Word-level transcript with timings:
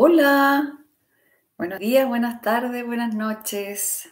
Hola, 0.00 0.78
buenos 1.56 1.80
días, 1.80 2.06
buenas 2.06 2.40
tardes, 2.40 2.86
buenas 2.86 3.16
noches. 3.16 4.08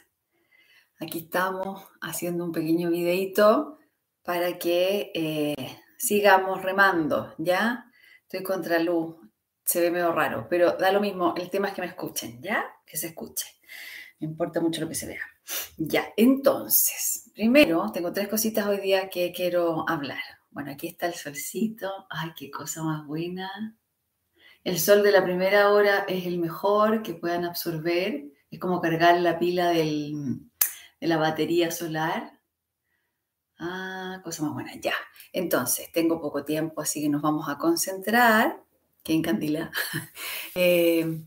Aquí 0.99 1.19
estamos 1.19 1.85
haciendo 2.01 2.45
un 2.45 2.51
pequeño 2.51 2.91
videito 2.91 3.78
para 4.25 4.58
que 4.58 5.12
eh, 5.14 5.78
sigamos 5.96 6.62
remando, 6.62 7.36
¿ya? 7.38 7.88
Estoy 8.22 8.43
contra 8.43 8.80
luz, 8.80 9.14
se 9.64 9.80
ve 9.80 9.93
medio 9.93 10.11
raro, 10.11 10.48
pero 10.50 10.72
da 10.72 10.91
lo 10.91 11.00
mismo, 11.00 11.35
el 11.37 11.51
tema 11.51 11.69
es 11.69 11.75
que 11.75 11.83
me 11.83 11.87
escuchen, 11.87 12.43
¿ya? 12.43 12.64
Que 12.84 12.96
se 12.96 13.07
escuche. 13.07 13.46
Me 14.18 14.27
importa 14.27 14.61
mucho 14.61 14.80
lo 14.80 14.89
que 14.89 14.96
se 14.96 15.07
vea. 15.07 15.23
Ya, 15.77 16.12
entonces, 16.16 17.30
primero 17.32 17.93
tengo 17.93 18.12
tres 18.12 18.27
cositas 18.27 18.66
hoy 18.66 18.79
día 18.79 19.09
que 19.09 19.30
quiero 19.30 19.89
hablar. 19.89 20.18
Bueno, 20.50 20.73
aquí 20.73 20.89
está 20.89 21.07
el 21.07 21.14
solcito. 21.14 22.09
Ay, 22.11 22.32
qué 22.37 22.50
cosa 22.50 22.82
más 22.82 23.07
buena. 23.07 23.79
El 24.67 24.80
sol 24.80 25.05
de 25.05 25.12
la 25.12 25.23
primera 25.23 25.71
hora 25.71 26.05
es 26.09 26.27
el 26.27 26.39
mejor 26.39 27.01
que 27.05 27.15
puedan 27.15 27.45
absorber. 27.45 28.25
Es 28.51 28.59
como 28.59 28.80
cargar 28.80 29.20
la 29.20 29.39
pila 29.39 29.69
de 29.69 30.12
la 30.98 31.16
batería 31.19 31.70
solar. 31.70 32.33
Ah, 33.61 34.20
cosa 34.25 34.42
más 34.42 34.55
buena. 34.55 34.73
Ya. 34.80 34.95
Entonces, 35.33 35.92
tengo 35.92 36.20
poco 36.20 36.45
tiempo, 36.45 36.80
así 36.80 37.01
que 37.01 37.09
nos 37.09 37.23
vamos 37.23 37.48
a 37.48 37.59
concentrar. 37.59 38.61
Qué 39.05 39.15
encandila. 39.15 39.70
Eh, 40.56 41.23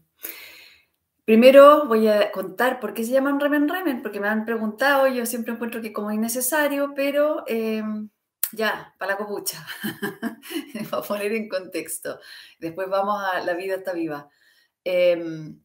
primero 1.24 1.86
voy 1.88 2.10
a 2.10 2.34
contar 2.34 2.82
por 2.82 2.94
qué 2.94 3.06
se 3.06 3.14
llaman 3.14 3.40
remen 3.40 3.70
remen, 3.70 4.02
porque 4.02 4.20
me 4.20 4.28
han 4.28 4.44
preguntado. 4.44 5.08
Yo 5.08 5.26
siempre 5.26 5.54
encuentro 5.54 5.82
que 5.82 5.94
como 5.94 6.12
innecesario, 6.12 6.92
pero... 6.94 7.46
Eh, 7.48 7.82
ya, 8.52 8.96
para 8.98 9.14
la 9.14 9.18
copucha, 9.18 9.66
para 10.90 11.04
poner 11.04 11.34
en 11.34 11.50
contexto. 11.50 12.20
Después 12.60 12.90
vamos 12.90 13.24
a 13.24 13.42
La 13.42 13.54
vida 13.54 13.76
está 13.76 13.94
viva. 13.94 14.30
Em, 14.84 15.62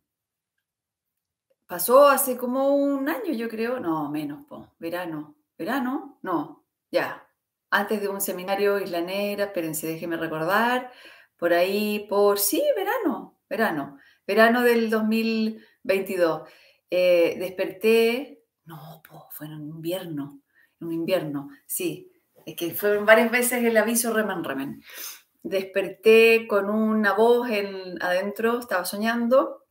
pasó 1.67 2.09
hace 2.09 2.37
como 2.37 2.75
un 2.75 3.09
año, 3.09 3.33
yo 3.33 3.49
creo, 3.49 3.81
no, 3.81 4.11
menos, 4.11 4.45
po. 4.47 4.75
verano. 4.79 5.37
¿Verano? 5.57 6.19
No, 6.23 6.65
ya. 6.91 7.27
Antes 7.71 8.01
de 8.01 8.09
un 8.09 8.21
seminario 8.21 8.79
Isla 8.79 9.01
Negra, 9.01 9.47
espérense, 9.47 9.87
déjenme 9.87 10.17
recordar, 10.17 10.93
por 11.37 11.53
ahí, 11.53 12.07
por, 12.09 12.39
sí, 12.39 12.63
verano, 12.77 13.41
verano, 13.49 13.99
verano 14.27 14.63
del 14.63 14.91
2022. 14.91 16.49
Eh, 16.91 17.37
desperté, 17.39 18.45
no, 18.65 19.03
po, 19.09 19.29
fue 19.31 19.47
en 19.47 19.55
un 19.55 19.69
invierno, 19.69 20.41
en 20.81 20.87
un 20.89 20.93
invierno, 20.93 21.51
sí 21.67 22.14
es 22.47 22.57
que 22.57 22.75
fueron 22.75 23.07
varias 23.07 23.31
veces 23.31 23.65
el 23.65 23.77
aviso 23.77 24.13
remen, 24.13 24.45
remen. 24.45 24.83
Desperté 25.43 26.47
con 26.49 26.71
una 26.71 27.13
voz 27.13 27.51
en, 27.51 28.03
adentro, 28.03 28.59
estaba 28.59 28.85
soñando, 28.85 29.65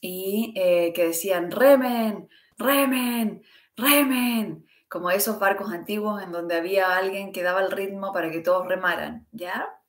y 0.00 0.52
eh, 0.56 0.92
que 0.92 1.06
decían, 1.06 1.50
remen, 1.50 2.28
remen, 2.58 3.42
remen, 3.76 4.66
como 4.88 5.10
esos 5.10 5.38
barcos 5.38 5.72
antiguos 5.72 6.22
en 6.22 6.32
donde 6.32 6.56
había 6.56 6.96
alguien 6.96 7.32
que 7.32 7.42
daba 7.42 7.62
el 7.62 7.70
ritmo 7.70 8.12
para 8.12 8.30
que 8.30 8.40
todos 8.40 8.66
remaran, 8.66 9.26
¿ya? 9.30 9.81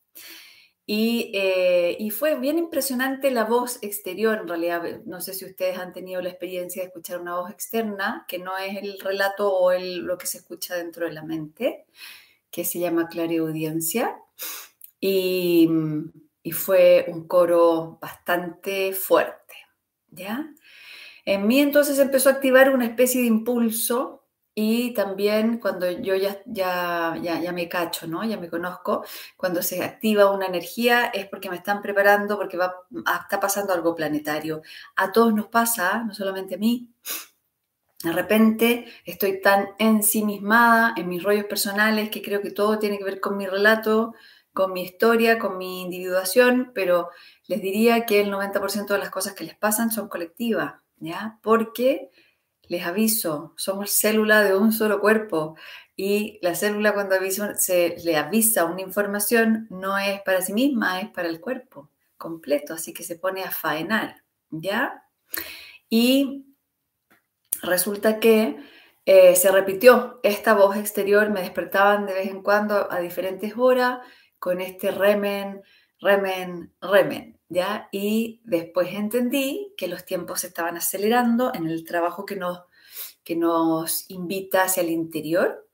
Eh, 0.86 1.96
y, 1.98 2.10
fue 2.10 2.38
bien 2.38 2.58
impresionante 2.58 3.32
la 3.32 3.46
voz 3.46 3.80
exterior, 3.82 4.40
en 4.42 4.48
realidad. 4.48 4.84
No 5.06 5.22
sé 5.22 5.34
si 5.34 5.46
ustedes 5.46 5.78
han 5.78 5.94
tenido 5.94 6.22
la 6.22 6.30
experiencia 6.30 6.82
de 6.82 6.88
escuchar 6.88 7.22
una 7.22 7.40
voz 7.40 7.52
externa, 7.52 8.26
que 8.28 8.40
no 8.40 8.58
es 8.58 8.78
el 8.78 9.00
relato 9.00 9.54
o 9.54 9.72
el, 9.72 10.00
lo 10.00 10.18
que 10.18 10.28
se 10.28 10.40
escucha 10.40 10.76
dentro 10.76 11.06
de 11.06 11.14
la 11.14 11.24
mente, 11.24 11.86
que 12.52 12.66
se 12.66 12.80
llama 12.80 13.08
clareaudiencia. 13.08 14.18
Y, 15.00 15.70
y 16.44 16.52
fue 16.52 17.06
un 17.08 17.28
coro 17.28 17.98
bastante 18.02 18.94
fuerte, 18.94 19.56
¿ya? 20.10 20.54
En 21.26 21.48
mí 21.48 21.60
entonces 21.60 22.00
empezó 22.00 22.30
a 22.30 22.34
activar 22.34 22.74
una 22.74 22.86
especie 22.86 23.22
de 23.22 23.28
impulso 23.28 24.23
y 24.56 24.94
también 24.94 25.58
cuando 25.58 25.90
yo 25.90 26.16
ya, 26.16 26.42
ya, 26.46 27.18
ya, 27.22 27.52
me 27.52 27.68
cacho, 27.68 28.06
¿no? 28.08 28.24
Ya 28.24 28.38
me 28.38 28.50
conozco, 28.50 29.04
cuando 29.36 29.64
se 29.64 29.84
activa 29.84 30.32
una 30.32 30.46
energía 30.46 31.06
es 31.08 31.28
porque 31.28 31.50
me 31.50 31.56
están 31.56 31.82
preparando, 31.82 32.38
porque 32.38 32.58
va, 32.58 32.76
ah, 33.06 33.20
está 33.24 33.40
pasando 33.40 33.74
algo 33.74 33.96
planetario. 33.96 34.62
A 34.96 35.12
todos 35.12 35.34
nos 35.34 35.48
pasa, 35.48 36.04
no 36.04 36.14
solamente 36.14 36.56
a 36.56 36.58
mí. 36.60 36.90
De 38.04 38.12
repente 38.12 38.86
estoy 39.06 39.42
tan 39.42 39.70
ensimismada 39.80 40.94
en 40.98 41.08
mis 41.10 41.24
rollos 41.24 41.46
personales 41.46 42.10
que 42.10 42.22
creo 42.22 42.42
que 42.42 42.52
todo 42.52 42.78
tiene 42.78 42.98
que 42.98 43.06
ver 43.06 43.20
con 43.22 43.38
mi 43.38 43.48
relato, 43.48 44.14
con 44.54 44.74
mi 44.74 44.84
historia, 44.84 45.40
con 45.40 45.58
mi 45.58 45.82
individuación, 45.82 46.72
pero 46.76 47.10
les 47.48 47.62
diría 47.62 48.06
que 48.06 48.22
el 48.22 48.30
90% 48.32 48.94
de 48.94 49.00
las 49.00 49.10
cosas 49.10 49.34
que 49.34 49.46
les 49.46 49.56
pasan 49.56 49.92
son 49.92 50.10
colectivas, 50.10 50.76
¿ya? 51.00 51.40
Porque 51.42 52.12
les 52.68 52.86
aviso, 52.86 53.54
somos 53.58 53.92
célula 53.92 54.44
de 54.44 54.56
un 54.56 54.72
solo 54.72 55.00
cuerpo 55.00 55.56
y 55.96 56.40
la 56.42 56.56
célula 56.56 56.94
cuando 56.94 57.16
se 57.58 57.96
le 58.04 58.18
avisa 58.18 58.66
una 58.66 58.82
información 58.82 59.68
no 59.70 59.98
es 59.98 60.22
para 60.22 60.42
sí 60.42 60.54
misma, 60.54 61.02
es 61.02 61.10
para 61.10 61.28
el 61.28 61.40
cuerpo 61.40 61.90
completo, 62.18 62.74
así 62.74 62.94
que 62.94 63.04
se 63.04 63.18
pone 63.18 63.44
a 63.44 63.52
faenar, 63.52 64.24
¿ya? 64.50 65.04
Y 65.90 66.46
resulta 67.62 68.20
que 68.20 68.58
eh, 69.06 69.36
se 69.36 69.52
repitió 69.52 70.20
esta 70.24 70.54
voz 70.54 70.78
exterior, 70.78 71.30
me 71.30 71.42
despertaban 71.42 72.06
de 72.06 72.14
vez 72.14 72.30
en 72.30 72.42
cuando 72.42 72.90
a 72.92 73.00
diferentes 73.00 73.54
horas 73.58 74.00
con 74.40 74.62
este 74.62 74.92
remen, 74.92 75.62
remen, 76.00 76.74
remen. 76.82 77.40
Y 77.92 78.42
después 78.44 78.94
entendí 78.94 79.74
que 79.78 79.88
los 79.88 80.06
tiempos 80.06 80.42
se 80.42 80.48
estaban 80.48 80.78
acelerando 80.78 81.54
en 81.54 81.68
el 81.68 81.86
trabajo 81.86 82.26
que 82.26 82.36
nos, 82.36 82.62
que 83.24 83.36
nos 83.36 84.10
invita 84.10 84.64
hacia 84.64 84.84
el 84.84 84.90
interior, 84.90 85.68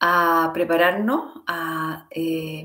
a 0.00 0.50
prepararnos, 0.54 1.42
a 1.46 2.06
eh, 2.10 2.64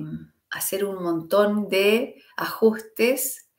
hacer 0.51 0.85
un 0.85 1.03
montón 1.03 1.67
de 1.67 2.22
ajustes, 2.38 3.49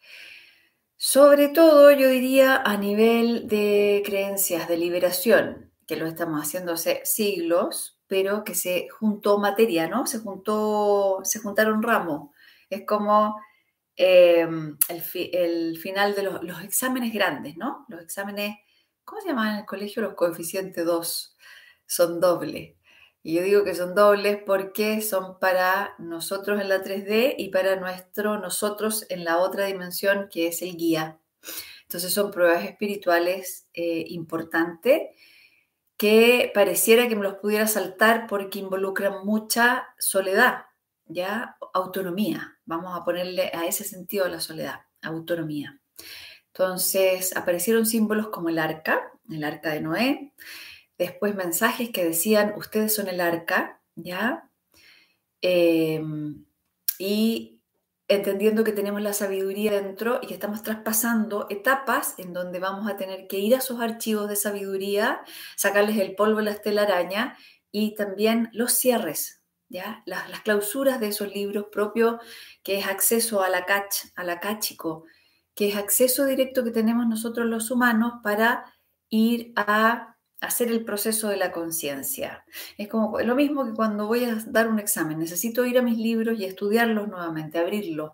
sobre 0.97 1.49
todo 1.49 1.91
yo 1.91 2.09
diría 2.09 2.57
a 2.57 2.77
nivel 2.77 3.49
de 3.49 4.03
creencias 4.07 4.69
de 4.69 4.79
liberación, 4.79 5.71
que 5.87 5.97
lo 5.97 6.07
estamos 6.07 6.41
haciendo 6.41 6.73
hace 6.73 7.03
siglos, 7.05 8.01
pero 8.07 8.45
que 8.45 8.55
se 8.55 8.89
juntó 8.89 9.39
materia, 9.39 9.89
¿no? 9.89 10.07
Se 10.07 10.19
juntó, 10.19 11.21
se 11.25 11.41
juntaron 11.41 11.83
ramos. 11.83 12.31
Es 12.71 12.87
como 12.87 13.37
Em, 13.97 14.77
el, 14.89 15.79
final 15.79 16.15
de 16.15 16.25
los, 16.25 16.65
exámenes 16.65 17.13
grandes, 17.13 17.57
¿no? 17.57 17.85
Los 17.89 18.03
exámenes, 18.03 18.57
¿cómo 19.05 19.21
se 19.21 19.29
llaman 19.29 19.53
en 19.53 19.59
el 19.61 19.67
colegio? 19.67 20.03
Los 20.03 20.15
coeficientes 20.15 20.85
2 20.85 21.37
son 21.87 22.21
dobles. 22.21 22.77
Y 23.23 23.35
yo 23.35 23.43
digo 23.43 23.65
que 23.65 23.75
son 23.75 23.95
dobles 23.95 24.39
porque 24.45 25.01
son 25.01 25.39
para 25.39 25.95
nosotros 25.99 26.61
en 26.61 26.69
la 26.69 26.83
3D 26.83 27.37
y 27.39 27.49
para 27.49 27.77
nuestro 27.77 28.39
nosotros 28.39 29.07
en 29.09 29.25
la 29.25 29.39
otra 29.39 29.67
dimensión 29.67 30.29
que 30.31 30.49
es 30.49 30.61
el 30.63 30.77
guía. 30.77 31.21
Entonces 31.85 32.13
son 32.13 32.31
pruebas 32.31 32.65
espirituales 32.65 33.69
eh, 33.73 34.05
importantes 34.09 35.11
que 35.97 36.51
pareciera 36.55 37.09
que 37.09 37.17
me 37.17 37.23
los 37.23 37.35
pudiera 37.35 37.67
saltar 37.69 38.27
porque 38.27 38.59
involucran 38.59 39.25
mucha 39.25 39.87
soledad, 39.99 40.65
ya 41.07 41.57
autonomía. 41.73 42.59
Vamos 42.65 42.99
a 42.99 43.05
ponerle 43.05 43.51
a 43.55 43.67
ese 43.67 43.85
sentido 43.85 44.29
la 44.29 44.41
soledad, 44.41 44.81
autonomía. 45.03 45.81
Entonces 46.49 47.37
aparecieron 47.37 47.87
símbolos 47.87 48.29
como 48.29 48.49
el 48.49 48.59
arca, 48.59 49.13
el 49.31 49.43
arca 49.45 49.71
de 49.71 49.81
Noé, 49.81 50.33
después 50.99 51.35
mensajes 51.35 51.91
que 51.91 52.05
decían, 52.05 52.55
ustedes 52.57 52.95
son 52.95 53.09
el 53.09 53.21
arca, 53.21 53.81
¿ya? 53.97 54.51
Em, 55.41 56.45
y 56.99 57.61
entendiendo 58.09 58.65
que 58.65 58.73
tenemos 58.73 59.03
la 59.03 59.13
sabiduría 59.13 59.73
dentro 59.73 60.21
y 60.23 60.27
que 60.27 60.35
estamos 60.35 60.63
traspasando 60.63 61.47
etapas 61.51 62.15
en 62.19 62.33
donde 62.33 62.59
vamos 62.61 62.91
a 62.91 62.97
tener 62.97 63.27
que 63.27 63.39
ir 63.39 63.55
a 63.55 63.59
esos 63.59 63.81
archivos 63.81 64.29
de 64.29 64.37
sabiduría, 64.37 65.23
sacarles 65.57 65.99
el 65.99 66.15
polvo 66.15 66.41
la 66.41 66.55
telaraña 66.55 67.37
y 67.73 67.95
también 67.95 68.51
los 68.53 68.73
cierres, 68.73 69.44
las, 70.07 70.41
clausuras 70.43 71.01
de 71.01 71.09
esos 71.09 71.35
libros 71.35 71.67
propios, 71.71 72.17
que 72.63 72.79
es 72.79 72.87
acceso 72.87 73.43
a 73.43 73.49
la 73.49 73.65
cach, 73.65 73.97
cachico, 74.41 75.05
que 75.55 75.69
es 75.69 75.77
acceso 75.77 76.27
directo 76.27 76.65
que 76.65 76.71
tenemos 76.71 77.07
nosotros 77.07 77.47
los 77.47 77.71
humanos 77.71 78.15
para 78.23 78.65
ir 79.09 79.53
a 79.57 80.17
hacer 80.41 80.69
el 80.69 80.85
proceso 80.85 81.29
de 81.29 81.37
la 81.37 81.53
conciencia. 81.53 82.45
Es 82.77 82.89
como 82.89 83.19
lo 83.21 83.35
mismo 83.35 83.65
que 83.65 83.73
cuando 83.73 84.07
voy 84.07 84.25
a 84.25 84.37
dar 84.47 84.69
un 84.69 84.79
examen, 84.79 85.19
necesito 85.19 85.65
ir 85.65 85.79
a 85.79 85.83
mis 85.83 85.99
libros 85.99 86.39
y 86.39 86.45
estudiarlos 86.45 87.09
nuevamente, 87.09 87.59
abrirlos 87.59 88.13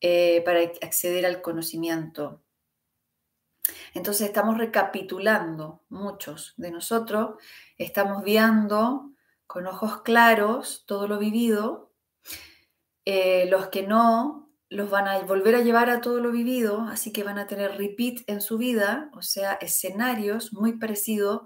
eh, 0.00 0.42
para 0.44 0.60
acceder 0.60 1.24
al 1.24 1.40
conocimiento. 1.40 2.42
Entonces 3.94 4.26
estamos 4.26 4.58
recapitulando, 4.58 5.84
muchos 5.88 6.52
de 6.56 6.70
nosotros 6.70 7.36
estamos 7.78 8.22
viendo 8.22 9.13
con 9.46 9.66
ojos 9.66 10.02
claros 10.02 10.84
todo 10.86 11.08
lo 11.08 11.18
vivido. 11.18 11.92
Eh, 13.04 13.46
los 13.50 13.68
que 13.68 13.86
no 13.86 14.44
los 14.70 14.90
van 14.90 15.06
a 15.08 15.20
volver 15.20 15.54
a 15.54 15.60
llevar 15.60 15.90
a 15.90 16.00
todo 16.00 16.20
lo 16.20 16.32
vivido, 16.32 16.82
así 16.82 17.12
que 17.12 17.22
van 17.22 17.38
a 17.38 17.46
tener 17.46 17.76
repeat 17.76 18.22
en 18.26 18.40
su 18.40 18.58
vida, 18.58 19.10
o 19.14 19.22
sea, 19.22 19.54
escenarios 19.54 20.52
muy 20.52 20.78
parecidos 20.78 21.42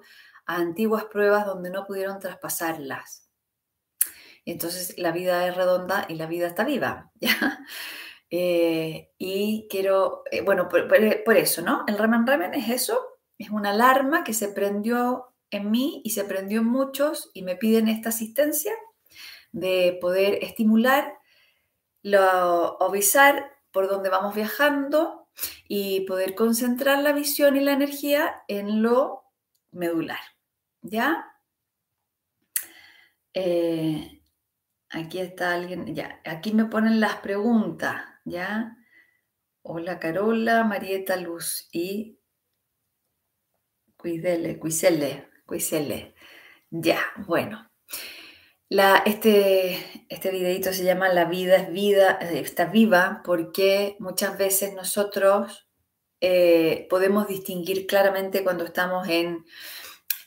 a 0.47 0.56
antiguas 0.56 1.05
pruebas 1.06 1.45
donde 1.47 1.71
no 1.71 1.85
pudieron 1.87 2.21
traspasarlas. 2.21 3.29
entonces 4.47 4.95
la 4.99 5.12
vida 5.12 5.47
es 5.47 5.56
redonda 5.56 6.06
y 6.09 6.15
la 6.15 6.27
vida 6.27 6.47
está 6.47 6.65
viva, 6.65 7.11
¿ya? 7.21 7.61
Eh, 8.31 9.11
y 9.19 9.67
quiero, 9.71 10.23
eh, 10.31 10.43
bueno, 10.43 10.69
por, 10.69 11.37
eso, 11.37 11.62
¿no? 11.62 11.85
El 11.87 11.99
remen 11.99 12.27
remen 12.27 12.55
es 12.55 12.69
eso, 12.69 13.00
es 13.39 13.50
una 13.50 13.71
alarma 13.71 14.25
que 14.25 14.35
se 14.35 14.49
prendió 14.49 15.35
en 15.50 15.71
mí 15.71 16.03
y 16.05 16.11
se 16.11 16.25
prendió 16.25 16.61
en 16.61 16.67
muchos 16.67 17.31
y 17.35 17.43
me 17.43 17.56
piden 17.56 17.89
esta 17.89 18.11
asistencia 18.11 18.73
de 19.53 19.97
poder 20.00 20.43
estimular, 20.43 21.19
lo, 22.03 22.83
avisar 22.83 23.53
por 23.71 23.89
donde 23.89 24.11
vamos 24.11 24.35
viajando 24.35 25.29
y 25.67 26.00
poder 26.00 26.35
concentrar 26.35 27.03
la 27.03 27.12
visión 27.12 27.56
y 27.56 27.61
la 27.61 27.73
energía 27.73 28.43
en 28.49 28.83
lo 28.83 29.25
medular. 29.71 30.19
¿Ya? 30.83 31.27
Eh, 33.35 34.23
aquí 34.91 35.19
está 35.21 35.55
alguien, 35.55 35.95
ya, 35.95 36.21
aquí 36.25 36.53
me 36.53 36.65
ponen 36.65 37.00
las 37.00 37.17
preguntas, 37.17 38.03
¿ya? 38.25 38.77
Hola 39.62 39.99
Carola, 39.99 40.65
Marieta 40.65 41.17
Luz 41.17 41.69
y 41.73 42.19
Cuidele, 43.97 44.59
Cuisele, 44.59 45.27
Cuisele. 45.49 46.15
Ya, 46.71 47.00
bueno. 47.27 47.71
La, 48.69 48.99
este, 49.06 49.79
este 50.11 50.31
videito 50.31 50.75
se 50.75 50.85
llama 50.85 51.09
La 51.09 51.25
vida 51.25 51.56
es 51.56 51.73
vida, 51.73 52.19
eh, 52.21 52.41
está 52.41 52.67
viva, 52.67 53.23
porque 53.25 53.97
muchas 53.99 54.37
veces 54.37 54.75
nosotros 54.75 55.71
eh, 56.21 56.87
podemos 56.91 57.29
distinguir 57.29 57.87
claramente 57.87 58.45
cuando 58.45 58.67
estamos 58.67 59.09
en, 59.09 59.47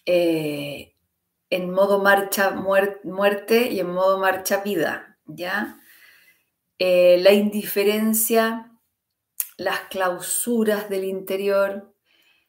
eh, 0.08 0.96
en 1.52 1.70
modo 1.70 2.00
marcha 2.00 2.50
muerte 2.50 3.70
y 3.70 3.80
en 3.80 3.92
modo 3.92 4.18
marcha 4.18 4.64
vida, 4.64 5.20
¿ya? 5.28 5.78
la 6.80 7.32
indiferencia, 7.32 8.72
las 9.58 9.82
clausuras 9.82 10.90
del 10.90 11.04
interior, 11.04 11.94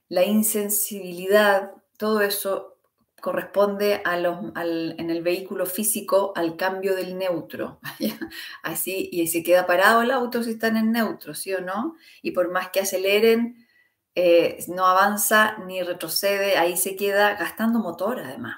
la 0.08 0.24
insensibilidad, 0.24 1.81
todo 2.02 2.20
eso 2.20 2.78
corresponde 3.20 4.02
a 4.04 4.16
los, 4.16 4.36
en 4.56 5.08
el 5.08 5.22
vehículo 5.22 5.66
físico 5.66 6.32
al 6.34 6.56
cambio 6.56 6.96
del 6.96 7.16
neutro. 7.16 7.78
Así, 8.64 9.08
y 9.12 9.28
se 9.28 9.44
queda 9.44 9.68
parado 9.68 10.02
el 10.02 10.10
auto 10.10 10.42
si 10.42 10.50
están 10.50 10.76
en 10.76 10.90
neutro, 10.90 11.32
¿sí 11.32 11.54
o 11.54 11.60
no? 11.60 11.94
Y 12.20 12.32
por 12.32 12.50
más 12.50 12.70
que 12.70 12.80
aceleren, 12.80 13.68
eh, 14.16 14.64
no 14.66 14.84
avanza 14.84 15.58
ni 15.58 15.80
retrocede, 15.80 16.58
ahí 16.58 16.76
se 16.76 16.96
queda 16.96 17.36
gastando 17.36 17.78
motor 17.78 18.18
además. 18.18 18.56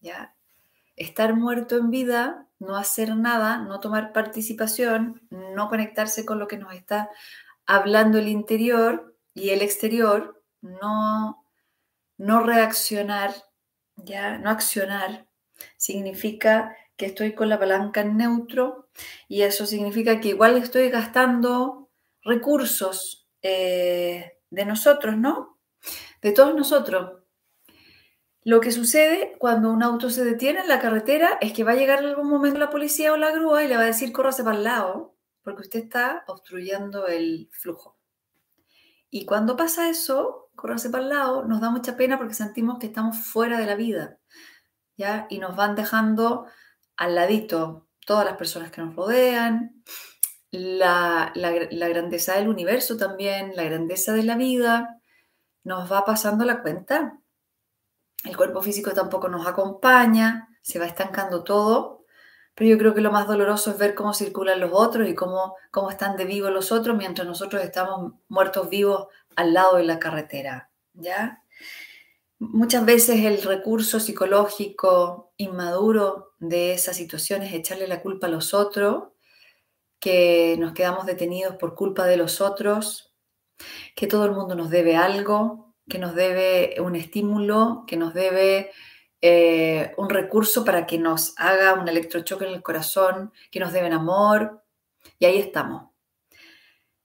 ¿ya? 0.00 0.34
Estar 0.96 1.34
muerto 1.36 1.76
en 1.76 1.90
vida, 1.90 2.48
no 2.58 2.76
hacer 2.76 3.14
nada, 3.14 3.58
no 3.58 3.78
tomar 3.78 4.14
participación, 4.14 5.20
no 5.28 5.68
conectarse 5.68 6.24
con 6.24 6.38
lo 6.38 6.48
que 6.48 6.56
nos 6.56 6.72
está 6.72 7.10
hablando 7.66 8.16
el 8.16 8.28
interior 8.28 9.14
y 9.34 9.50
el 9.50 9.60
exterior, 9.60 10.42
no, 10.62 11.45
no 12.18 12.42
reaccionar 12.42 13.34
ya 13.96 14.38
no 14.38 14.50
accionar, 14.50 15.26
significa 15.76 16.76
que 16.96 17.06
estoy 17.06 17.34
con 17.34 17.48
la 17.48 17.58
palanca 17.58 18.02
en 18.02 18.16
neutro 18.16 18.88
y 19.28 19.42
eso 19.42 19.66
significa 19.66 20.20
que 20.20 20.28
igual 20.28 20.56
estoy 20.56 20.88
gastando 20.90 21.90
recursos 22.22 23.28
eh, 23.42 24.38
de 24.50 24.64
nosotros, 24.64 25.16
¿no? 25.16 25.58
De 26.22 26.32
todos 26.32 26.54
nosotros. 26.54 27.22
Lo 28.42 28.60
que 28.60 28.70
sucede 28.70 29.36
cuando 29.38 29.70
un 29.72 29.82
auto 29.82 30.08
se 30.08 30.24
detiene 30.24 30.60
en 30.60 30.68
la 30.68 30.80
carretera 30.80 31.36
es 31.40 31.52
que 31.52 31.64
va 31.64 31.72
a 31.72 31.76
llegar 31.76 31.98
en 31.98 32.06
algún 32.06 32.28
momento 32.28 32.60
la 32.60 32.70
policía 32.70 33.12
o 33.12 33.16
la 33.16 33.32
grúa 33.32 33.64
y 33.64 33.68
le 33.68 33.76
va 33.76 33.82
a 33.82 33.86
decir 33.86 34.12
córrase 34.12 34.44
para 34.44 34.56
el 34.56 34.64
lado 34.64 35.16
porque 35.42 35.62
usted 35.62 35.84
está 35.84 36.24
obstruyendo 36.28 37.06
el 37.06 37.48
flujo. 37.52 37.95
Y 39.10 39.24
cuando 39.24 39.56
pasa 39.56 39.88
eso, 39.88 40.50
correrse 40.54 40.90
para 40.90 41.04
el 41.04 41.10
lado, 41.10 41.44
nos 41.44 41.60
da 41.60 41.70
mucha 41.70 41.96
pena 41.96 42.18
porque 42.18 42.34
sentimos 42.34 42.78
que 42.78 42.86
estamos 42.86 43.18
fuera 43.18 43.58
de 43.58 43.66
la 43.66 43.76
vida, 43.76 44.18
¿ya? 44.96 45.26
Y 45.30 45.38
nos 45.38 45.56
van 45.56 45.74
dejando 45.74 46.46
al 46.96 47.14
ladito 47.14 47.88
todas 48.06 48.24
las 48.24 48.36
personas 48.36 48.70
que 48.70 48.80
nos 48.80 48.94
rodean, 48.96 49.82
la, 50.50 51.32
la, 51.34 51.88
grandeza 51.88 52.34
del 52.34 52.48
universo 52.48 52.96
también, 52.96 53.52
la 53.54 53.64
grandeza 53.64 54.12
de 54.12 54.22
la 54.22 54.36
vida, 54.36 55.00
nos 55.64 55.90
va 55.90 56.04
pasando 56.04 56.44
la 56.44 56.62
cuenta. 56.62 57.18
El 58.24 58.36
cuerpo 58.36 58.62
físico 58.62 58.92
tampoco 58.92 59.28
nos 59.28 59.46
acompaña, 59.46 60.48
se 60.62 60.78
va 60.78 60.86
estancando 60.86 61.44
todo, 61.44 61.95
pero 62.56 62.70
yo 62.70 62.78
creo 62.78 62.94
que 62.94 63.02
lo 63.02 63.12
más 63.12 63.28
doloroso 63.28 63.70
es 63.70 63.78
ver 63.78 63.94
cómo 63.94 64.14
circulan 64.14 64.60
los 64.60 64.70
otros 64.72 65.08
y 65.08 65.14
cómo, 65.14 65.54
cómo 65.70 65.90
están 65.90 66.16
de 66.16 66.24
vivos 66.24 66.50
los 66.50 66.72
otros 66.72 66.96
mientras 66.96 67.28
nosotros 67.28 67.62
estamos 67.62 68.14
muertos 68.28 68.70
vivos 68.70 69.08
al 69.36 69.52
lado 69.52 69.76
de 69.76 69.84
la 69.84 69.98
carretera, 69.98 70.70
¿ya? 70.94 71.42
Muchas 72.38 72.86
veces 72.86 73.24
el 73.24 73.42
recurso 73.42 74.00
psicológico 74.00 75.34
inmaduro 75.36 76.32
de 76.38 76.72
esa 76.72 76.94
situación 76.94 77.42
es 77.42 77.52
echarle 77.52 77.86
la 77.86 78.00
culpa 78.00 78.26
a 78.26 78.30
los 78.30 78.54
otros, 78.54 79.04
que 80.00 80.56
nos 80.58 80.72
quedamos 80.72 81.04
detenidos 81.04 81.56
por 81.56 81.74
culpa 81.74 82.06
de 82.06 82.16
los 82.16 82.40
otros, 82.40 83.14
que 83.94 84.06
todo 84.06 84.24
el 84.24 84.32
mundo 84.32 84.54
nos 84.54 84.70
debe 84.70 84.96
algo, 84.96 85.74
que 85.88 85.98
nos 85.98 86.14
debe 86.14 86.76
un 86.80 86.96
estímulo, 86.96 87.84
que 87.86 87.98
nos 87.98 88.14
debe 88.14 88.70
eh, 89.28 89.92
un 89.96 90.08
recurso 90.08 90.64
para 90.64 90.86
que 90.86 90.98
nos 90.98 91.34
haga 91.36 91.74
un 91.74 91.88
electrochoque 91.88 92.44
en 92.46 92.54
el 92.54 92.62
corazón, 92.62 93.32
que 93.50 93.58
nos 93.58 93.72
deben 93.72 93.92
amor. 93.92 94.62
Y 95.18 95.24
ahí 95.24 95.38
estamos, 95.38 95.90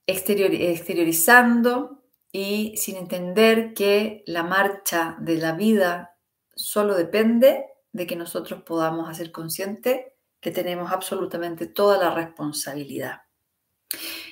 exteriorizando 0.06 2.04
y 2.30 2.76
sin 2.76 2.94
entender 2.94 3.74
que 3.74 4.22
la 4.28 4.44
marcha 4.44 5.16
de 5.18 5.36
la 5.36 5.50
vida 5.50 6.16
solo 6.54 6.94
depende 6.94 7.66
de 7.90 8.06
que 8.06 8.14
nosotros 8.14 8.62
podamos 8.62 9.10
hacer 9.10 9.32
consciente 9.32 10.14
que 10.40 10.52
tenemos 10.52 10.92
absolutamente 10.92 11.66
toda 11.66 11.98
la 11.98 12.14
responsabilidad. 12.14 13.22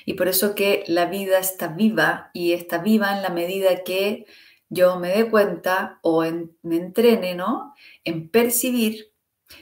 Y 0.05 0.13
por 0.13 0.29
eso 0.29 0.55
que 0.55 0.85
la 0.87 1.07
vida 1.07 1.39
está 1.39 1.67
viva 1.67 2.31
y 2.33 2.53
está 2.53 2.77
viva 2.77 3.17
en 3.17 3.21
la 3.21 3.31
medida 3.31 3.83
que 3.83 4.27
yo 4.71 4.97
me 4.97 5.09
dé 5.09 5.29
cuenta 5.29 5.99
o 6.01 6.23
me 6.23 6.77
entrene 6.77 7.35
¿no? 7.35 7.75
en 8.05 8.29
percibir 8.29 9.11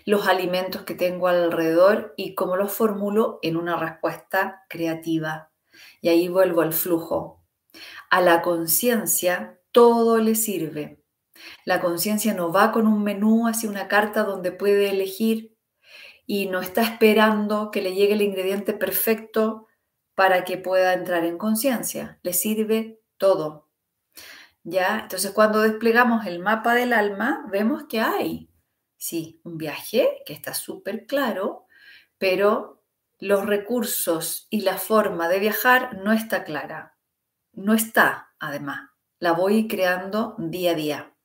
los 0.05 0.27
alimentos 0.27 0.83
que 0.83 0.93
tengo 0.93 1.27
alrededor 1.27 2.13
y 2.15 2.35
cómo 2.35 2.55
los 2.55 2.71
formulo 2.71 3.39
en 3.41 3.57
una 3.57 3.75
respuesta 3.75 4.65
creativa. 4.69 5.51
Y 5.99 6.09
ahí 6.09 6.27
vuelvo 6.27 6.61
al 6.61 6.73
flujo, 6.73 7.43
a 8.11 8.21
la 8.21 8.43
conciencia 8.43 9.59
todo 9.71 10.19
le 10.19 10.35
sirve. 10.35 11.03
La 11.65 11.81
conciencia 11.81 12.35
no 12.35 12.51
va 12.51 12.71
con 12.71 12.85
un 12.85 13.03
menú 13.03 13.47
hacia 13.47 13.69
una 13.69 13.87
carta 13.87 14.23
donde 14.23 14.51
puede 14.51 14.91
elegir 14.91 15.57
y 16.27 16.45
no 16.45 16.59
está 16.59 16.83
esperando 16.83 17.71
que 17.71 17.81
le 17.81 17.95
llegue 17.95 18.13
el 18.13 18.21
ingrediente 18.21 18.73
perfecto 18.73 19.65
para 20.13 20.43
que 20.43 20.57
pueda 20.57 20.93
entrar 20.93 21.25
en 21.25 21.39
conciencia. 21.39 22.19
Le 22.21 22.33
sirve 22.33 23.01
todo. 23.17 23.68
¿Ya? 24.63 24.99
Entonces, 25.01 25.31
cuando 25.31 25.61
desplegamos 25.61 26.25
el 26.25 26.39
mapa 26.39 26.73
del 26.73 26.93
alma, 26.93 27.45
vemos 27.51 27.85
que 27.89 28.01
hay, 28.01 28.51
sí, 28.97 29.41
un 29.43 29.57
viaje 29.57 30.21
que 30.25 30.33
está 30.33 30.53
súper 30.53 31.05
claro, 31.07 31.65
pero 32.17 32.83
los 33.19 33.45
recursos 33.45 34.47
y 34.49 34.61
la 34.61 34.77
forma 34.77 35.27
de 35.29 35.39
viajar 35.39 35.97
no 36.03 36.13
está 36.13 36.43
clara 36.43 36.99
no 37.59 37.73
está, 37.73 38.33
además. 38.39 38.89
La 39.19 39.33
voy 39.33 39.67
creando 39.67 40.35
día 40.37 40.71
a 40.71 40.75
día. 40.75 41.15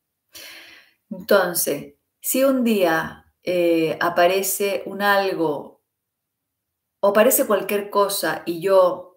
Entonces, 1.10 1.94
si 2.20 2.44
un 2.44 2.64
día 2.64 3.32
eh, 3.42 3.96
aparece 4.00 4.82
un 4.86 5.02
algo 5.02 5.82
o 7.00 7.08
aparece 7.08 7.46
cualquier 7.46 7.90
cosa 7.90 8.42
y 8.46 8.60
yo 8.60 9.13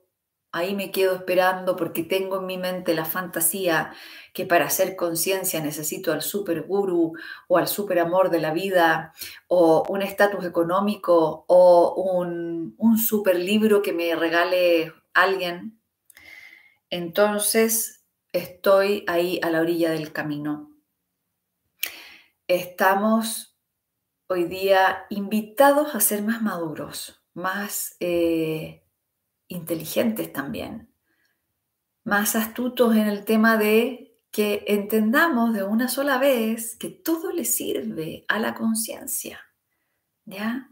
ahí 0.51 0.75
me 0.75 0.91
quedo 0.91 1.15
esperando 1.15 1.75
porque 1.75 2.03
tengo 2.03 2.39
en 2.39 2.45
mi 2.45 2.57
mente 2.57 2.95
la 2.95 3.05
fantasía 3.05 3.93
que 4.33 4.45
para 4.45 4.65
hacer 4.65 4.95
conciencia 4.95 5.61
necesito 5.61 6.11
al 6.11 6.21
super 6.21 6.63
guru 6.63 7.13
o 7.47 7.57
al 7.57 7.67
super 7.67 7.99
amor 7.99 8.29
de 8.29 8.39
la 8.39 8.53
vida 8.53 9.13
o 9.47 9.83
un 9.89 10.01
estatus 10.01 10.45
económico 10.45 11.45
o 11.47 11.93
un, 11.95 12.75
un 12.77 12.97
super 12.97 13.37
libro 13.37 13.81
que 13.81 13.93
me 13.93 14.15
regale 14.15 14.93
alguien, 15.13 15.79
entonces 16.89 18.05
estoy 18.31 19.03
ahí 19.07 19.39
a 19.43 19.49
la 19.49 19.61
orilla 19.61 19.91
del 19.91 20.13
camino. 20.13 20.71
Estamos 22.47 23.57
hoy 24.27 24.45
día 24.45 25.05
invitados 25.09 25.95
a 25.95 25.99
ser 25.99 26.21
más 26.21 26.41
maduros, 26.41 27.21
más, 27.33 27.97
eh, 27.99 28.86
inteligentes 29.47 30.31
también, 30.31 30.93
más 32.03 32.35
astutos 32.35 32.95
en 32.95 33.07
el 33.07 33.25
tema 33.25 33.57
de 33.57 34.07
que 34.31 34.63
entendamos 34.67 35.53
de 35.53 35.63
una 35.63 35.87
sola 35.87 36.17
vez 36.17 36.75
que 36.77 36.89
todo 36.89 37.31
le 37.31 37.45
sirve 37.45 38.25
a 38.27 38.39
la 38.39 38.53
conciencia. 38.53 39.39
¿Ya? 40.25 40.69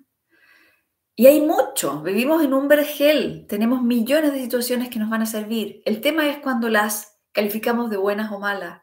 Y 1.16 1.28
hay 1.28 1.42
mucho, 1.42 2.02
vivimos 2.02 2.44
en 2.44 2.54
un 2.54 2.68
vergel, 2.68 3.46
tenemos 3.48 3.82
millones 3.82 4.34
de 4.34 4.42
situaciones 4.42 4.90
que 4.90 5.00
nos 5.00 5.10
van 5.10 5.22
a 5.22 5.26
servir. 5.26 5.82
El 5.86 6.02
tema 6.02 6.28
es 6.28 6.40
cuando 6.40 6.68
las 6.68 7.20
calificamos 7.32 7.90
de 7.90 7.96
buenas 7.96 8.32
o 8.34 8.40
malas. 8.40 8.82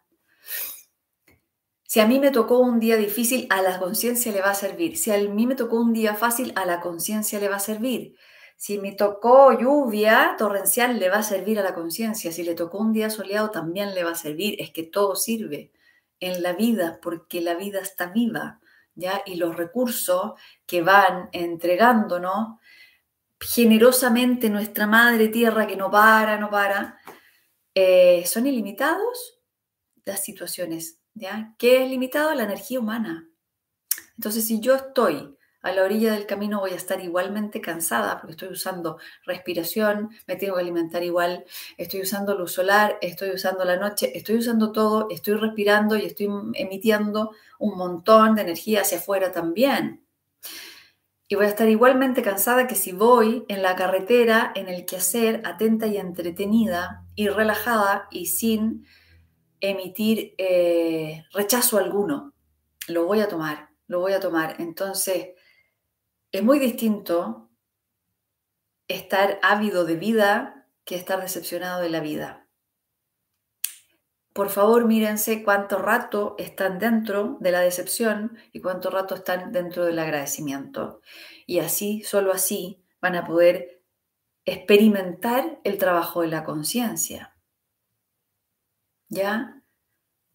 Si 1.84 2.00
a 2.00 2.06
mí 2.06 2.18
me 2.18 2.30
tocó 2.30 2.58
un 2.58 2.80
día 2.80 2.96
difícil, 2.96 3.46
a 3.50 3.60
la 3.60 3.78
conciencia 3.78 4.32
le 4.32 4.40
va 4.40 4.52
a 4.52 4.54
servir. 4.54 4.96
Si 4.96 5.10
a 5.10 5.18
mí 5.18 5.46
me 5.46 5.54
tocó 5.54 5.78
un 5.78 5.92
día 5.92 6.14
fácil, 6.14 6.54
a 6.56 6.64
la 6.64 6.80
conciencia 6.80 7.38
le 7.38 7.50
va 7.50 7.56
a 7.56 7.60
servir. 7.60 8.16
Si 8.56 8.78
me 8.78 8.92
tocó 8.92 9.52
lluvia 9.58 10.36
torrencial, 10.38 10.98
le 10.98 11.08
va 11.08 11.18
a 11.18 11.22
servir 11.22 11.58
a 11.58 11.62
la 11.62 11.74
conciencia. 11.74 12.32
Si 12.32 12.42
le 12.42 12.54
tocó 12.54 12.78
un 12.78 12.92
día 12.92 13.10
soleado, 13.10 13.50
también 13.50 13.94
le 13.94 14.04
va 14.04 14.12
a 14.12 14.14
servir. 14.14 14.60
Es 14.60 14.70
que 14.70 14.84
todo 14.84 15.16
sirve 15.16 15.72
en 16.20 16.42
la 16.42 16.52
vida 16.52 17.00
porque 17.02 17.40
la 17.40 17.54
vida 17.54 17.80
está 17.80 18.06
viva, 18.06 18.60
¿ya? 18.94 19.22
Y 19.26 19.36
los 19.36 19.56
recursos 19.56 20.32
que 20.66 20.82
van 20.82 21.28
entregándonos 21.32 22.58
generosamente 23.40 24.48
nuestra 24.50 24.86
madre 24.86 25.28
tierra 25.28 25.66
que 25.66 25.76
no 25.76 25.90
para, 25.90 26.38
no 26.38 26.48
para, 26.48 26.98
eh, 27.74 28.24
son 28.26 28.46
ilimitados 28.46 29.40
las 30.04 30.22
situaciones 30.22 31.02
¿ya? 31.14 31.54
¿Qué 31.58 31.82
es 31.82 31.90
limitado? 31.90 32.34
La 32.34 32.44
energía 32.44 32.80
humana. 32.80 33.28
Entonces, 34.16 34.46
si 34.46 34.60
yo 34.60 34.74
estoy 34.74 35.36
a 35.62 35.72
la 35.72 35.84
orilla 35.84 36.12
del 36.12 36.26
camino, 36.26 36.60
voy 36.60 36.72
a 36.72 36.76
estar 36.76 37.00
igualmente 37.00 37.60
cansada 37.60 38.18
porque 38.18 38.32
estoy 38.32 38.48
usando 38.48 38.98
respiración, 39.24 40.10
me 40.26 40.36
tengo 40.36 40.56
que 40.56 40.60
alimentar 40.60 41.04
igual, 41.04 41.44
estoy 41.78 42.02
usando 42.02 42.36
luz 42.36 42.52
solar, 42.52 42.98
estoy 43.00 43.30
usando 43.30 43.64
la 43.64 43.76
noche, 43.76 44.16
estoy 44.16 44.36
usando 44.36 44.72
todo, 44.72 45.06
estoy 45.10 45.34
respirando 45.34 45.96
y 45.96 46.04
estoy 46.04 46.28
emitiendo 46.54 47.30
un 47.58 47.78
montón 47.78 48.34
de 48.34 48.42
energía 48.42 48.80
hacia 48.80 48.98
afuera 48.98 49.30
también. 49.30 50.04
Y 51.28 51.36
voy 51.36 51.46
a 51.46 51.48
estar 51.48 51.68
igualmente 51.68 52.20
cansada 52.20 52.66
que 52.66 52.74
si 52.74 52.92
voy 52.92 53.44
en 53.48 53.62
la 53.62 53.74
carretera, 53.74 54.52
en 54.54 54.68
el 54.68 54.84
quehacer, 54.84 55.40
atenta 55.46 55.86
y 55.86 55.96
entretenida 55.96 57.06
y 57.14 57.28
relajada 57.28 58.08
y 58.10 58.26
sin 58.26 58.84
emitir 59.60 60.34
eh, 60.36 61.24
rechazo 61.32 61.78
alguno. 61.78 62.34
Lo 62.88 63.06
voy 63.06 63.20
a 63.20 63.28
tomar, 63.28 63.70
lo 63.86 64.00
voy 64.00 64.12
a 64.12 64.20
tomar. 64.20 64.56
Entonces, 64.58 65.28
es 66.32 66.42
muy 66.42 66.58
distinto 66.58 67.50
estar 68.88 69.38
ávido 69.42 69.84
de 69.84 69.96
vida 69.96 70.66
que 70.84 70.96
estar 70.96 71.20
decepcionado 71.20 71.80
de 71.80 71.90
la 71.90 72.00
vida. 72.00 72.48
Por 74.32 74.48
favor, 74.48 74.86
mírense 74.86 75.44
cuánto 75.44 75.78
rato 75.78 76.34
están 76.38 76.78
dentro 76.78 77.36
de 77.40 77.52
la 77.52 77.60
decepción 77.60 78.36
y 78.50 78.60
cuánto 78.60 78.90
rato 78.90 79.14
están 79.14 79.52
dentro 79.52 79.84
del 79.84 79.98
agradecimiento. 79.98 81.02
Y 81.46 81.58
así, 81.58 82.02
solo 82.02 82.32
así, 82.32 82.82
van 83.00 83.14
a 83.14 83.26
poder 83.26 83.82
experimentar 84.44 85.60
el 85.64 85.78
trabajo 85.78 86.22
de 86.22 86.28
la 86.28 86.44
conciencia. 86.44 87.32
¿ya? 89.12 89.58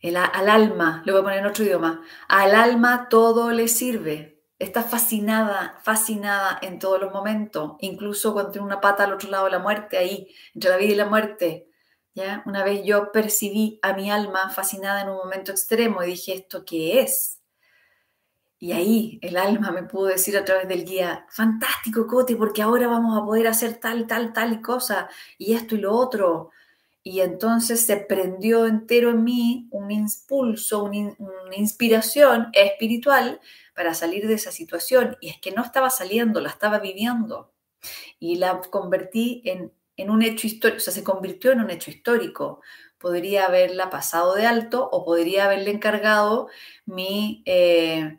al 0.03 0.49
alma, 0.49 1.01
lo 1.05 1.13
voy 1.13 1.21
a 1.21 1.23
poner 1.23 1.39
en 1.39 1.45
otro 1.47 1.65
idioma, 1.65 2.03
al 2.27 2.55
alma 2.55 3.09
todo 3.09 3.51
le 3.51 3.67
sirve. 3.67 4.36
Está 4.59 4.83
fascinada, 4.83 5.79
fascinada 5.83 6.57
en 6.61 6.79
todos 6.79 6.99
los 6.99 7.11
momentos, 7.13 7.73
incluso 7.79 8.33
cuando 8.33 8.51
tiene 8.51 8.65
una 8.65 8.81
pata 8.81 9.03
al 9.03 9.13
otro 9.13 9.29
lado 9.29 9.45
de 9.45 9.51
la 9.51 9.59
muerte, 9.59 9.97
ahí, 9.97 10.27
entre 10.55 10.71
la 10.71 10.77
vida 10.77 10.93
y 10.93 10.95
la 10.95 11.05
muerte. 11.05 11.67
¿ya? 12.15 12.41
Una 12.47 12.63
vez 12.63 12.83
yo 12.83 13.11
percibí 13.11 13.79
a 13.83 13.93
mi 13.93 14.09
alma 14.09 14.49
fascinada 14.49 15.01
en 15.01 15.09
un 15.09 15.17
momento 15.17 15.51
extremo 15.51 16.01
y 16.01 16.07
dije, 16.07 16.33
¿esto 16.33 16.65
qué 16.65 17.01
es? 17.01 17.37
Y 18.59 18.71
ahí 18.71 19.19
el 19.21 19.37
alma 19.37 19.71
me 19.71 19.83
pudo 19.83 20.07
decir 20.07 20.35
a 20.35 20.43
través 20.43 20.67
del 20.67 20.83
guía, 20.83 21.27
fantástico, 21.29 22.07
Cote, 22.07 22.35
porque 22.35 22.63
ahora 22.63 22.87
vamos 22.87 23.15
a 23.15 23.23
poder 23.23 23.47
hacer 23.47 23.75
tal, 23.75 24.07
tal, 24.07 24.33
tal 24.33 24.61
cosa, 24.61 25.09
y 25.37 25.53
esto 25.53 25.75
y 25.75 25.79
lo 25.79 25.93
otro. 25.93 26.49
Y 27.03 27.21
entonces 27.21 27.85
se 27.85 27.97
prendió 27.97 28.65
entero 28.65 29.11
en 29.11 29.23
mí 29.23 29.67
un 29.71 29.91
impulso, 29.91 30.83
una 30.85 31.55
inspiración 31.55 32.49
espiritual 32.53 33.39
para 33.77 33.93
salir 33.93 34.27
de 34.27 34.33
esa 34.33 34.51
situación. 34.51 35.17
Y 35.21 35.29
es 35.29 35.39
que 35.39 35.51
no 35.51 35.61
estaba 35.61 35.91
saliendo, 35.91 36.41
la 36.41 36.49
estaba 36.49 36.79
viviendo. 36.79 37.53
Y 38.19 38.37
la 38.37 38.59
convertí 38.59 39.43
en, 39.45 39.71
un 40.09 40.23
hecho 40.23 40.47
histórico, 40.47 40.77
o 40.77 40.79
sea, 40.81 40.91
se 40.91 41.03
convirtió 41.03 41.51
en 41.51 41.61
un 41.61 41.69
hecho 41.69 41.91
histórico. 41.91 42.61
Podría 42.97 43.45
haberla 43.45 43.91
pasado 43.91 44.33
de 44.33 44.47
alto 44.47 44.89
o 44.91 45.05
podría 45.05 45.45
haberle 45.45 45.69
encargado 45.69 46.49
mi, 46.87 47.43
eh, 47.45 48.17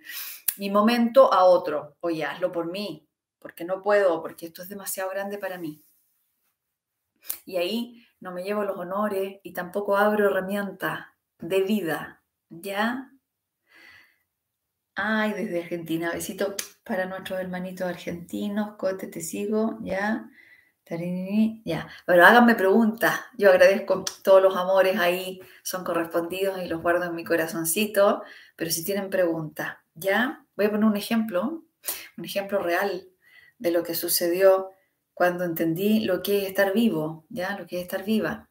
mi 0.58 0.70
momento 0.70 1.32
a 1.34 1.42
otro. 1.42 1.96
Oye, 1.98 2.24
hazlo 2.24 2.52
por 2.52 2.70
mí, 2.70 3.08
porque 3.40 3.64
no 3.64 3.82
puedo, 3.82 4.22
porque 4.22 4.46
esto 4.46 4.62
es 4.62 4.68
demasiado 4.68 5.10
grande 5.10 5.38
para 5.38 5.58
mí. 5.58 5.82
Y 7.44 7.56
ahí 7.56 8.06
no 8.20 8.30
me 8.30 8.44
llevo 8.44 8.62
los 8.62 8.78
honores 8.78 9.40
y 9.42 9.52
tampoco 9.52 9.96
abro 9.96 10.26
herramientas 10.26 11.06
de 11.40 11.62
vida, 11.62 12.22
¿ya? 12.48 13.10
Ay, 15.00 15.32
desde 15.32 15.62
Argentina, 15.62 16.10
besito 16.12 16.56
para 16.82 17.06
nuestros 17.06 17.38
hermanitos 17.38 17.86
argentinos, 17.86 18.76
Cote, 18.76 19.06
te 19.06 19.20
sigo, 19.20 19.78
¿ya? 19.80 20.28
Ya, 21.64 21.86
pero 22.06 22.24
háganme 22.24 22.54
preguntas. 22.54 23.20
Yo 23.36 23.50
agradezco 23.50 24.04
todos 24.22 24.42
los 24.42 24.56
amores 24.56 24.98
ahí, 24.98 25.40
son 25.62 25.84
correspondidos 25.84 26.60
y 26.62 26.66
los 26.68 26.82
guardo 26.82 27.04
en 27.04 27.14
mi 27.14 27.24
corazoncito. 27.24 28.22
Pero 28.56 28.70
si 28.72 28.84
tienen 28.84 29.10
preguntas, 29.10 29.76
¿ya? 29.94 30.44
Voy 30.56 30.66
a 30.66 30.70
poner 30.70 30.86
un 30.86 30.96
ejemplo, 30.96 31.62
un 32.16 32.24
ejemplo 32.24 32.58
real 32.60 33.06
de 33.58 33.70
lo 33.70 33.84
que 33.84 33.94
sucedió 33.94 34.70
cuando 35.14 35.44
entendí 35.44 36.00
lo 36.00 36.22
que 36.22 36.42
es 36.42 36.48
estar 36.48 36.72
vivo, 36.72 37.24
¿ya? 37.28 37.56
Lo 37.58 37.66
que 37.66 37.76
es 37.76 37.82
estar 37.82 38.04
viva. 38.04 38.48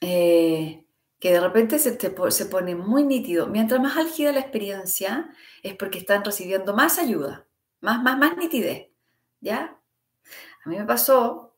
Eh, 0.00 0.83
que 1.24 1.32
de 1.32 1.40
repente 1.40 1.78
se, 1.78 1.98
se 1.98 2.46
pone 2.46 2.74
muy 2.74 3.02
nítido. 3.02 3.46
Mientras 3.46 3.80
más 3.80 3.96
álgida 3.96 4.30
la 4.30 4.40
experiencia, 4.40 5.30
es 5.62 5.74
porque 5.74 5.96
están 5.96 6.22
recibiendo 6.22 6.74
más 6.74 6.98
ayuda, 6.98 7.46
más, 7.80 8.02
más, 8.02 8.18
más 8.18 8.36
nitidez, 8.36 8.90
¿ya? 9.40 9.80
A 10.62 10.68
mí 10.68 10.76
me 10.76 10.84
pasó, 10.84 11.56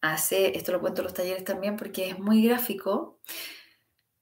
hace, 0.00 0.56
esto 0.56 0.70
lo 0.70 0.80
cuento 0.80 1.00
en 1.00 1.06
los 1.06 1.14
talleres 1.14 1.42
también 1.42 1.76
porque 1.76 2.08
es 2.08 2.20
muy 2.20 2.46
gráfico, 2.46 3.18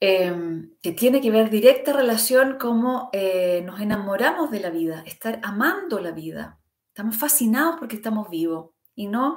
em, 0.00 0.70
que 0.80 0.92
tiene 0.92 1.20
que 1.20 1.30
ver 1.30 1.50
directa 1.50 1.92
relación 1.92 2.56
cómo 2.58 3.10
eh, 3.12 3.60
nos 3.66 3.82
enamoramos 3.82 4.50
de 4.50 4.60
la 4.60 4.70
vida, 4.70 5.02
estar 5.04 5.38
amando 5.42 6.00
la 6.00 6.12
vida. 6.12 6.60
Estamos 6.86 7.14
fascinados 7.18 7.76
porque 7.78 7.96
estamos 7.96 8.30
vivos 8.30 8.70
y 8.94 9.06
no, 9.06 9.36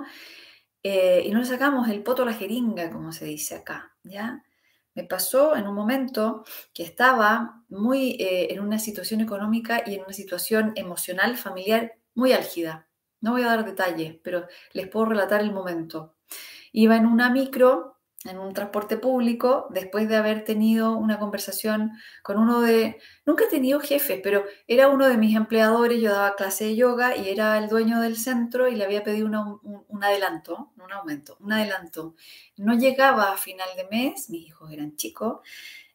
eh, 0.81 1.23
y 1.25 1.31
no 1.31 1.43
sacamos 1.43 1.89
el 1.89 2.03
poto 2.03 2.23
a 2.23 2.27
la 2.27 2.33
jeringa, 2.33 2.89
como 2.89 3.11
se 3.11 3.25
dice 3.25 3.55
acá, 3.55 3.97
¿ya? 4.03 4.45
Me 4.93 5.03
pasó 5.03 5.55
en 5.55 5.67
un 5.67 5.75
momento 5.75 6.43
que 6.73 6.83
estaba 6.83 7.63
muy 7.69 8.17
eh, 8.19 8.53
en 8.53 8.59
una 8.59 8.79
situación 8.79 9.21
económica 9.21 9.83
y 9.85 9.95
en 9.95 10.01
una 10.01 10.13
situación 10.13 10.73
emocional, 10.75 11.37
familiar 11.37 11.93
muy 12.13 12.33
álgida. 12.33 12.89
No 13.21 13.31
voy 13.31 13.43
a 13.43 13.47
dar 13.47 13.65
detalles, 13.65 14.17
pero 14.23 14.47
les 14.73 14.87
puedo 14.87 15.05
relatar 15.05 15.41
el 15.41 15.53
momento. 15.53 16.15
Iba 16.73 16.97
en 16.97 17.05
una 17.05 17.29
micro 17.29 18.00
en 18.25 18.37
un 18.37 18.53
transporte 18.53 18.97
público 18.97 19.67
después 19.71 20.07
de 20.07 20.15
haber 20.15 20.43
tenido 20.43 20.95
una 20.97 21.17
conversación 21.17 21.91
con 22.21 22.37
uno 22.37 22.61
de, 22.61 22.99
nunca 23.25 23.45
he 23.45 23.49
tenido 23.49 23.79
jefes, 23.79 24.19
pero 24.21 24.45
era 24.67 24.89
uno 24.89 25.07
de 25.07 25.17
mis 25.17 25.35
empleadores, 25.35 25.99
yo 26.01 26.11
daba 26.11 26.35
clase 26.35 26.65
de 26.65 26.75
yoga 26.75 27.15
y 27.15 27.29
era 27.29 27.57
el 27.57 27.67
dueño 27.67 27.99
del 27.99 28.17
centro 28.17 28.67
y 28.67 28.75
le 28.75 28.85
había 28.85 29.03
pedido 29.03 29.27
un, 29.27 30.03
adelanto, 30.03 30.71
un 30.77 30.91
aumento, 30.91 31.37
un 31.39 31.53
adelanto. 31.53 32.15
No 32.57 32.77
llegaba 32.77 33.33
a 33.33 33.37
final 33.37 33.69
de 33.75 33.87
mes, 33.89 34.29
mis 34.29 34.47
hijos 34.47 34.71
eran 34.71 34.95
chicos, 34.95 35.39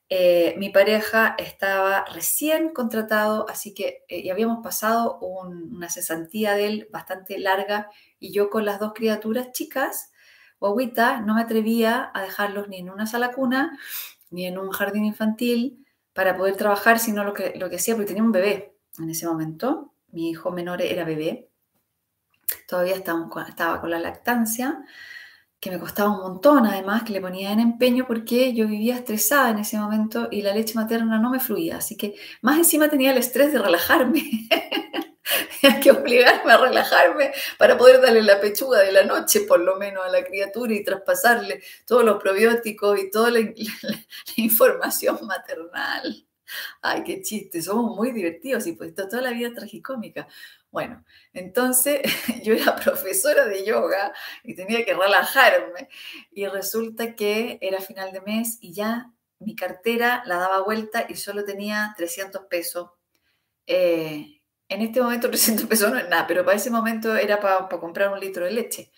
eh, 0.09 0.55
mi 0.59 0.71
pareja 0.71 1.35
estaba 1.37 2.05
recién 2.13 2.73
contratado, 2.73 3.47
así 3.49 3.75
que 3.75 4.05
eh, 4.09 4.21
y 4.21 4.31
habíamos 4.31 4.63
pasado 4.63 5.19
una 5.19 5.89
cesantía 5.89 6.55
de 6.55 6.67
él 6.67 6.89
bastante 6.93 7.39
larga 7.39 7.91
y 8.21 8.33
yo 8.33 8.49
con 8.49 8.65
las 8.65 8.79
dos 8.79 8.93
criaturas 8.95 9.51
chicas, 9.53 10.13
guaguita, 10.61 11.21
no 11.21 11.35
me 11.35 11.43
atrevía 11.43 12.11
a 12.15 12.23
dejarlos 12.23 12.69
ni 12.69 12.79
en 12.79 12.91
una 12.91 13.07
sala 13.07 13.33
cuna, 13.33 13.79
ni 14.31 14.47
en 14.47 14.59
un 14.59 14.71
jardín 14.71 15.05
infantil 15.05 15.87
para 16.13 16.37
poder 16.37 16.57
trabajar, 16.57 16.99
sino 16.99 17.25
lo 17.25 17.35
que, 17.35 17.55
lo 17.57 17.69
que 17.69 17.77
hacía, 17.77 17.95
porque 17.95 18.09
tenía 18.09 18.23
un 18.23 18.33
bebé 18.33 18.75
en 18.99 19.11
ese 19.11 19.27
momento. 19.27 19.93
Mi 20.13 20.31
hijo 20.31 20.51
menor 20.51 20.81
era 20.83 21.05
bebé. 21.05 21.51
Todavía 22.67 22.95
estaba, 22.95 23.29
estaba 23.49 23.81
con 23.81 23.91
la 23.91 23.99
lactancia, 23.99 24.85
que 25.61 25.71
me 25.71 25.79
costaba 25.79 26.11
un 26.11 26.21
montón, 26.21 26.67
además, 26.67 27.03
que 27.03 27.13
le 27.13 27.21
ponía 27.21 27.53
en 27.53 27.61
empeño 27.61 28.07
porque 28.07 28.55
yo 28.55 28.67
vivía 28.67 28.95
estresada 28.95 29.51
en 29.51 29.59
ese 29.59 29.79
momento 29.79 30.29
y 30.31 30.43
la 30.43 30.55
leche 30.55 30.75
materna 30.75 31.19
no 31.19 31.31
me 31.31 31.41
fluía. 31.41 31.79
Así 31.79 31.97
que 31.97 32.15
más 32.43 32.59
encima 32.59 32.89
tenía 32.89 33.13
el 33.13 33.19
estrés 33.19 33.53
de 33.53 33.59
relajarme. 33.59 34.23
Tenía 35.61 35.81
que 35.81 35.91
obligarme 35.91 36.53
a 36.53 36.57
relajarme 36.57 37.33
para 37.59 37.77
poder 37.77 38.01
darle 38.01 38.23
la 38.23 38.41
pechuga 38.41 38.81
de 38.81 38.93
la 38.93 39.05
noche, 39.05 39.41
por 39.41 39.61
lo 39.61 39.77
menos, 39.77 40.05
a 40.05 40.09
la 40.09 40.25
criatura 40.25 40.73
y 40.75 40.85
traspasarle 40.85 41.63
todos 41.85 42.05
los 42.05 42.23
probióticos 42.23 42.99
y 42.99 43.11
toda 43.11 43.31
la, 43.31 43.41
información 44.37 45.19
maternal. 45.27 46.27
Ay, 46.81 47.03
qué 47.05 47.23
chiste, 47.23 47.61
somos 47.61 47.97
muy 47.97 48.13
divertidos 48.13 48.67
y 48.69 48.73
pues 48.73 48.95
toda 48.95 49.21
la 49.21 49.33
vida 49.33 49.53
tragicómica. 49.53 50.29
Bueno, 50.71 51.05
entonces 51.33 52.03
yo 52.45 52.55
era 52.55 52.77
profesora 52.77 53.47
de 53.47 53.65
yoga 53.65 54.13
y 54.45 54.55
tenía 54.55 54.85
que 54.85 54.95
relajarme 54.95 55.89
y 56.31 56.47
resulta 56.47 57.17
que 57.17 57.59
era 57.61 57.81
final 57.81 58.13
de 58.13 58.21
mes 58.21 58.59
y 58.61 58.73
ya 58.73 59.13
mi 59.39 59.57
cartera 59.57 60.23
la 60.27 60.37
daba 60.37 60.63
vuelta 60.63 61.07
y 61.09 61.17
solo 61.17 61.45
tenía 61.45 61.95
300 61.97 62.43
pesos. 62.45 62.91
Eh, 63.67 64.36
en 64.69 64.83
este 64.83 65.01
momento 65.01 65.29
300 65.31 65.67
pesos 65.67 65.91
no 65.91 65.99
es 65.99 66.09
nada, 66.09 66.27
pero 66.27 66.45
para 66.45 66.57
ese 66.57 66.71
momento 66.71 67.15
era 67.17 67.41
para, 67.41 67.69
comprar 67.69 68.13
un 68.13 68.21
litro 68.21 68.45
de 68.45 68.53
leche, 68.53 68.93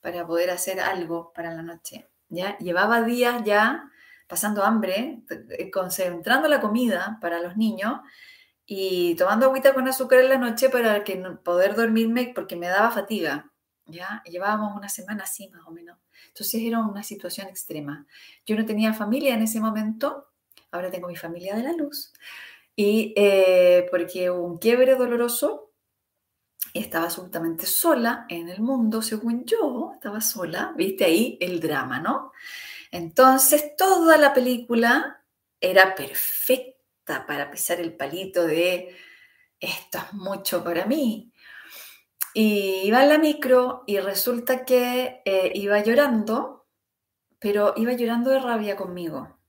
para 0.00 0.26
poder 0.26 0.50
hacer 0.50 0.80
algo 0.80 1.32
para 1.32 1.54
la 1.54 1.62
noche. 1.62 2.08
¿ya? 2.28 2.56
Llevaba 2.58 3.02
días 3.02 3.42
ya 3.44 3.90
pasando 4.28 4.64
hambre, 4.64 5.22
eh, 5.50 5.70
concentrando 5.70 6.48
la 6.48 6.60
comida 6.60 7.18
para 7.20 7.40
los 7.40 7.56
niños 7.56 8.00
y 8.64 9.16
tomando 9.16 9.46
agüita 9.46 9.74
con 9.74 9.88
azúcar 9.88 10.20
en 10.20 10.28
la 10.28 10.38
noche 10.38 10.70
para 10.70 11.02
que 11.02 11.16
poder 11.44 11.74
dormirme 11.74 12.32
porque 12.34 12.56
me 12.56 12.68
daba 12.68 12.90
fatiga. 12.90 13.50
¿ya? 13.86 14.22
Llevábamos 14.24 14.76
una 14.76 14.88
semana 14.88 15.24
así 15.24 15.48
más 15.48 15.66
o 15.66 15.72
menos. 15.72 15.98
Entonces 16.28 16.62
era 16.62 16.78
una 16.78 17.02
situación 17.02 17.48
extrema. 17.48 18.06
Yo 18.46 18.56
no 18.56 18.64
tenía 18.64 18.94
familia 18.94 19.34
en 19.34 19.42
ese 19.42 19.60
momento, 19.60 20.28
ahora 20.70 20.90
tengo 20.90 21.08
mi 21.08 21.16
familia 21.16 21.56
de 21.56 21.64
la 21.64 21.72
luz. 21.72 22.12
Y 22.82 23.12
eh, 23.14 23.86
porque 23.90 24.30
hubo 24.30 24.42
un 24.42 24.56
quiebre 24.56 24.94
doloroso, 24.94 25.74
estaba 26.72 27.04
absolutamente 27.04 27.66
sola 27.66 28.24
en 28.30 28.48
el 28.48 28.62
mundo, 28.62 29.02
según 29.02 29.44
yo, 29.44 29.90
estaba 29.92 30.22
sola, 30.22 30.72
viste 30.74 31.04
ahí 31.04 31.36
el 31.42 31.60
drama, 31.60 32.00
¿no? 32.00 32.32
Entonces 32.90 33.76
toda 33.76 34.16
la 34.16 34.32
película 34.32 35.22
era 35.60 35.94
perfecta 35.94 37.26
para 37.26 37.50
pisar 37.50 37.80
el 37.80 37.94
palito 37.98 38.46
de 38.46 38.96
esto 39.58 39.98
es 39.98 40.14
mucho 40.14 40.64
para 40.64 40.86
mí. 40.86 41.34
Y 42.32 42.84
iba 42.84 43.02
en 43.02 43.10
la 43.10 43.18
micro 43.18 43.84
y 43.86 43.98
resulta 43.98 44.64
que 44.64 45.20
eh, 45.26 45.52
iba 45.54 45.82
llorando, 45.82 46.66
pero 47.38 47.74
iba 47.76 47.92
llorando 47.92 48.30
de 48.30 48.40
rabia 48.40 48.74
conmigo 48.74 49.39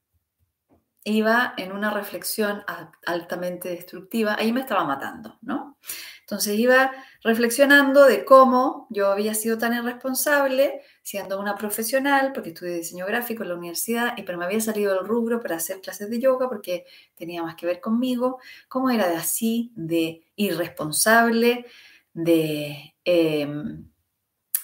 iba 1.04 1.54
en 1.58 1.72
una 1.72 1.92
reflexión 1.92 2.64
altamente 3.06 3.70
destructiva, 3.70 4.36
ahí 4.38 4.52
me 4.52 4.62
estaba 4.62 4.84
matando, 4.84 5.38
¿no? 5.42 5.78
Entonces 6.22 6.58
iba 6.60 6.92
reflexionando 7.24 8.06
de 8.06 8.24
cómo 8.24 8.88
yo 8.90 9.12
había 9.12 9.34
sido 9.34 9.58
tan 9.58 9.74
irresponsable 9.74 10.82
siendo 11.02 11.40
una 11.40 11.56
profesional, 11.56 12.32
porque 12.34 12.50
estudié 12.50 12.76
diseño 12.76 13.06
gráfico 13.06 13.44
en 13.44 13.50
la 13.50 13.56
universidad, 13.56 14.14
y 14.18 14.24
pero 14.24 14.38
me 14.38 14.46
había 14.46 14.62
salido 14.62 14.94
del 14.94 15.06
rubro 15.06 15.42
para 15.42 15.58
hacer 15.58 15.82
clases 15.82 16.10
de 16.10 16.20
yoga 16.20 16.48
porque 16.48 16.86
tenía 17.16 17.44
más 17.44 17.56
que 17.56 17.66
ver 17.66 17.82
conmigo, 17.82 18.40
cómo 18.70 18.90
era 18.92 19.10
de 19.10 19.18
así, 19.18 19.74
de 19.76 20.24
irresponsable, 20.36 21.66
de, 22.14 22.96
em, 23.04 23.90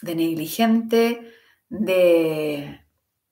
de 0.01 0.15
negligente, 0.15 1.33
de 1.67 2.79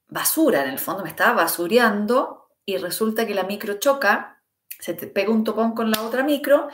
basura, 0.08 0.64
en 0.64 0.72
el 0.72 0.80
fondo 0.80 1.04
me 1.04 1.10
estaba 1.10 1.44
basureando 1.44 2.45
y 2.66 2.78
resulta 2.78 3.28
que 3.28 3.36
la 3.36 3.44
micro 3.44 3.80
choca, 3.80 4.44
se 4.80 4.94
te 4.94 5.08
pega 5.08 5.32
un 5.32 5.44
topón 5.44 5.74
con 5.74 5.92
la 5.92 6.02
otra 6.02 6.24
micro 6.24 6.68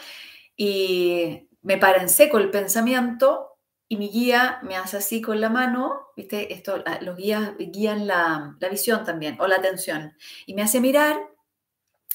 y 0.55 1.49
me 1.61 1.77
para 1.77 2.01
en 2.01 2.09
seco 2.09 2.37
el 2.37 2.49
pensamiento 2.49 3.57
y 3.87 3.97
mi 3.97 4.09
guía 4.09 4.59
me 4.63 4.77
hace 4.77 4.97
así 4.97 5.21
con 5.21 5.41
la 5.41 5.49
mano, 5.49 6.07
¿viste? 6.15 6.53
Esto, 6.53 6.81
ah, 6.85 6.99
los 7.01 7.17
guías 7.17 7.51
guían 7.57 8.07
la, 8.07 8.55
visión 8.69 9.03
también 9.03 9.37
o 9.39 9.47
la 9.47 9.57
atención 9.57 10.15
y 10.45 10.53
me 10.53 10.61
hace 10.61 10.79
mirar 10.79 11.17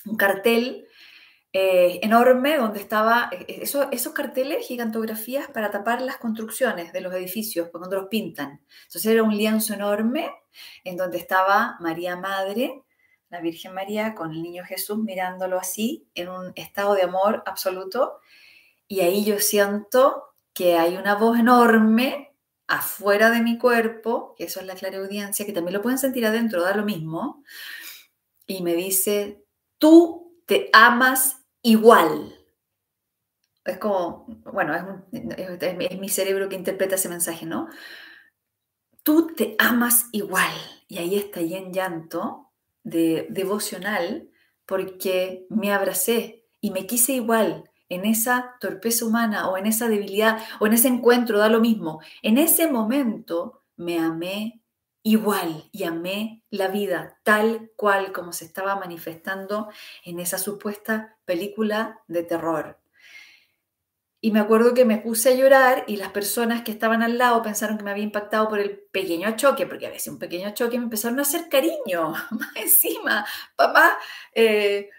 un 0.06 0.16
cartel 0.16 0.86
eh, 1.52 2.00
enorme 2.02 2.56
donde 2.56 2.80
estaba, 2.80 3.28
eh, 3.32 3.44
eh, 3.48 3.58
eso, 3.62 3.90
esos 3.92 4.12
carteles, 4.14 4.66
gigantografías 4.66 5.48
para 5.48 5.70
tapar 5.70 6.00
las 6.00 6.16
construcciones 6.16 6.92
de 6.92 7.00
los 7.00 7.12
edificios, 7.14 7.68
cuando 7.70 7.96
los 7.96 8.08
pintan. 8.08 8.60
Entonces 8.84 9.06
era 9.06 9.22
un 9.22 9.36
lienzo 9.36 9.74
enorme 9.74 10.30
en 10.84 10.96
donde 10.96 11.18
estaba 11.18 11.76
María 11.80 12.16
Madre 12.16 12.85
la 13.28 13.40
Virgen 13.40 13.74
María 13.74 14.14
con 14.14 14.32
el 14.32 14.42
niño 14.42 14.64
Jesús 14.64 14.98
mirándolo 14.98 15.58
así, 15.58 16.08
en 16.14 16.28
un 16.28 16.52
estado 16.54 16.94
de 16.94 17.02
amor 17.02 17.42
absoluto. 17.46 18.20
Y 18.88 19.00
ahí 19.00 19.24
yo 19.24 19.38
siento 19.38 20.34
que 20.52 20.76
hay 20.76 20.96
una 20.96 21.14
voz 21.16 21.38
enorme 21.38 22.34
afuera 22.68 23.30
de 23.30 23.42
mi 23.42 23.58
cuerpo, 23.58 24.34
que 24.36 24.44
eso 24.44 24.60
es 24.60 24.66
la 24.66 24.74
clareaudiencia, 24.74 25.46
que 25.46 25.52
también 25.52 25.74
lo 25.74 25.82
pueden 25.82 25.98
sentir 25.98 26.26
adentro, 26.26 26.62
da 26.62 26.76
lo 26.76 26.84
mismo, 26.84 27.44
y 28.46 28.62
me 28.62 28.74
dice, 28.74 29.44
tú 29.78 30.40
te 30.46 30.70
amas 30.72 31.44
igual. 31.62 32.34
Es 33.64 33.78
como, 33.78 34.26
bueno, 34.52 35.04
es, 35.12 35.62
es 35.62 35.98
mi 35.98 36.08
cerebro 36.08 36.48
que 36.48 36.56
interpreta 36.56 36.94
ese 36.94 37.08
mensaje, 37.08 37.46
¿no? 37.46 37.68
Tú 39.02 39.34
te 39.34 39.56
amas 39.58 40.06
igual. 40.12 40.52
Y 40.88 40.98
ahí 40.98 41.16
está 41.16 41.40
en 41.40 41.72
llanto, 41.72 42.45
de 42.86 43.26
devocional 43.30 44.30
porque 44.64 45.44
me 45.50 45.72
abracé 45.72 46.44
y 46.60 46.70
me 46.70 46.86
quise 46.86 47.14
igual 47.14 47.68
en 47.88 48.04
esa 48.04 48.54
torpeza 48.60 49.04
humana 49.04 49.48
o 49.48 49.58
en 49.58 49.66
esa 49.66 49.88
debilidad 49.88 50.38
o 50.60 50.66
en 50.66 50.72
ese 50.72 50.88
encuentro, 50.88 51.38
da 51.38 51.48
lo 51.48 51.60
mismo. 51.60 52.00
En 52.22 52.38
ese 52.38 52.70
momento 52.70 53.64
me 53.76 53.98
amé 53.98 54.62
igual 55.02 55.68
y 55.72 55.82
amé 55.82 56.44
la 56.48 56.68
vida 56.68 57.18
tal 57.24 57.70
cual 57.76 58.12
como 58.12 58.32
se 58.32 58.44
estaba 58.44 58.76
manifestando 58.76 59.68
en 60.04 60.20
esa 60.20 60.38
supuesta 60.38 61.16
película 61.24 62.00
de 62.06 62.22
terror. 62.22 62.78
Y 64.26 64.32
me 64.32 64.40
acuerdo 64.40 64.74
que 64.74 64.84
me 64.84 64.98
puse 64.98 65.28
a 65.28 65.34
llorar 65.36 65.84
y 65.86 65.98
las 65.98 66.10
personas 66.10 66.62
que 66.62 66.72
estaban 66.72 67.00
al 67.04 67.16
lado 67.16 67.40
pensaron 67.42 67.78
que 67.78 67.84
me 67.84 67.92
había 67.92 68.02
impactado 68.02 68.48
por 68.48 68.58
el 68.58 68.76
pequeño 68.76 69.36
choque, 69.36 69.68
porque 69.68 69.86
a 69.86 69.90
veces 69.90 70.08
un 70.08 70.18
pequeño 70.18 70.52
choque 70.52 70.78
me 70.78 70.82
empezaron 70.86 71.20
a 71.20 71.22
hacer 71.22 71.48
cariño, 71.48 72.10
más 72.32 72.56
encima, 72.56 73.24
papá, 73.54 73.96
eh, 74.34 74.90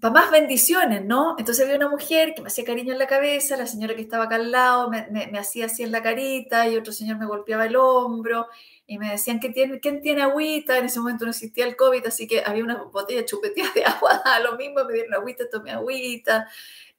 más 0.00 0.30
bendiciones, 0.30 1.04
¿no? 1.04 1.34
Entonces 1.38 1.64
había 1.64 1.76
una 1.76 1.88
mujer 1.88 2.34
que 2.36 2.42
me 2.42 2.46
hacía 2.46 2.64
cariño 2.64 2.92
en 2.92 3.00
la 3.00 3.08
cabeza, 3.08 3.56
la 3.56 3.66
señora 3.66 3.96
que 3.96 4.02
estaba 4.02 4.26
acá 4.26 4.36
al 4.36 4.52
lado 4.52 4.88
me, 4.88 5.38
hacía 5.40 5.66
así 5.66 5.82
en 5.82 5.90
la 5.90 6.00
carita 6.00 6.68
y 6.68 6.76
otro 6.76 6.92
señor 6.92 7.18
me 7.18 7.26
golpeaba 7.26 7.66
el 7.66 7.74
hombro 7.74 8.46
y 8.86 8.96
me 8.96 9.10
decían, 9.10 9.40
¿quién 9.40 9.54
tiene, 9.54 9.80
¿quién 9.80 10.00
tiene 10.02 10.22
agüita? 10.22 10.78
En 10.78 10.84
ese 10.84 11.00
momento 11.00 11.24
no 11.24 11.32
existía 11.32 11.66
el 11.66 11.74
COVID, 11.74 12.06
así 12.06 12.28
que 12.28 12.44
había 12.46 12.62
una 12.62 12.80
botella 12.84 13.24
chupeteada 13.24 13.72
de 13.74 13.84
agua, 13.84 14.22
lo 14.44 14.56
mismo, 14.56 14.84
me 14.84 14.94
dieron 14.94 15.14
agüita, 15.14 15.50
tomé 15.50 15.72
agüita. 15.72 16.48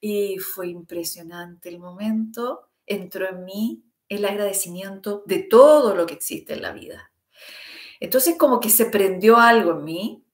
Y 0.05 0.37
fue 0.37 0.67
impresionante 0.67 1.69
el 1.69 1.79
momento, 1.79 2.71
entró 2.85 3.29
en 3.29 3.45
mí 3.45 3.85
el 4.09 4.25
agradecimiento 4.25 5.23
de 5.25 5.39
todo 5.39 5.95
lo 5.95 6.05
que 6.05 6.15
existe 6.15 6.51
en 6.51 6.61
la 6.61 6.73
vida. 6.73 7.13
Entonces 8.01 8.35
como 8.37 8.59
que 8.59 8.69
se 8.69 8.87
prendió 8.87 9.37
algo 9.37 9.71
en 9.71 9.85
mí 9.85 10.25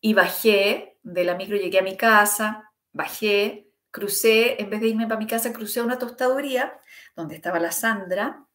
y 0.00 0.14
bajé 0.14 1.00
de 1.02 1.24
la 1.24 1.34
micro, 1.34 1.56
llegué 1.56 1.80
a 1.80 1.82
mi 1.82 1.96
casa, 1.96 2.72
bajé, 2.92 3.72
crucé, 3.90 4.62
en 4.62 4.70
vez 4.70 4.80
de 4.80 4.86
irme 4.86 5.08
para 5.08 5.18
mi 5.18 5.26
casa, 5.26 5.52
crucé 5.52 5.80
a 5.80 5.82
una 5.82 5.98
tostaduría 5.98 6.78
donde 7.16 7.34
estaba 7.34 7.58
la 7.58 7.72
Sandra, 7.72 8.46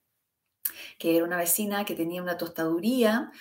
que 0.97 1.17
era 1.17 1.25
una 1.25 1.35
vecina 1.35 1.83
que 1.83 1.93
tenía 1.93 2.23
una 2.23 2.37
tostaduría 2.37 3.33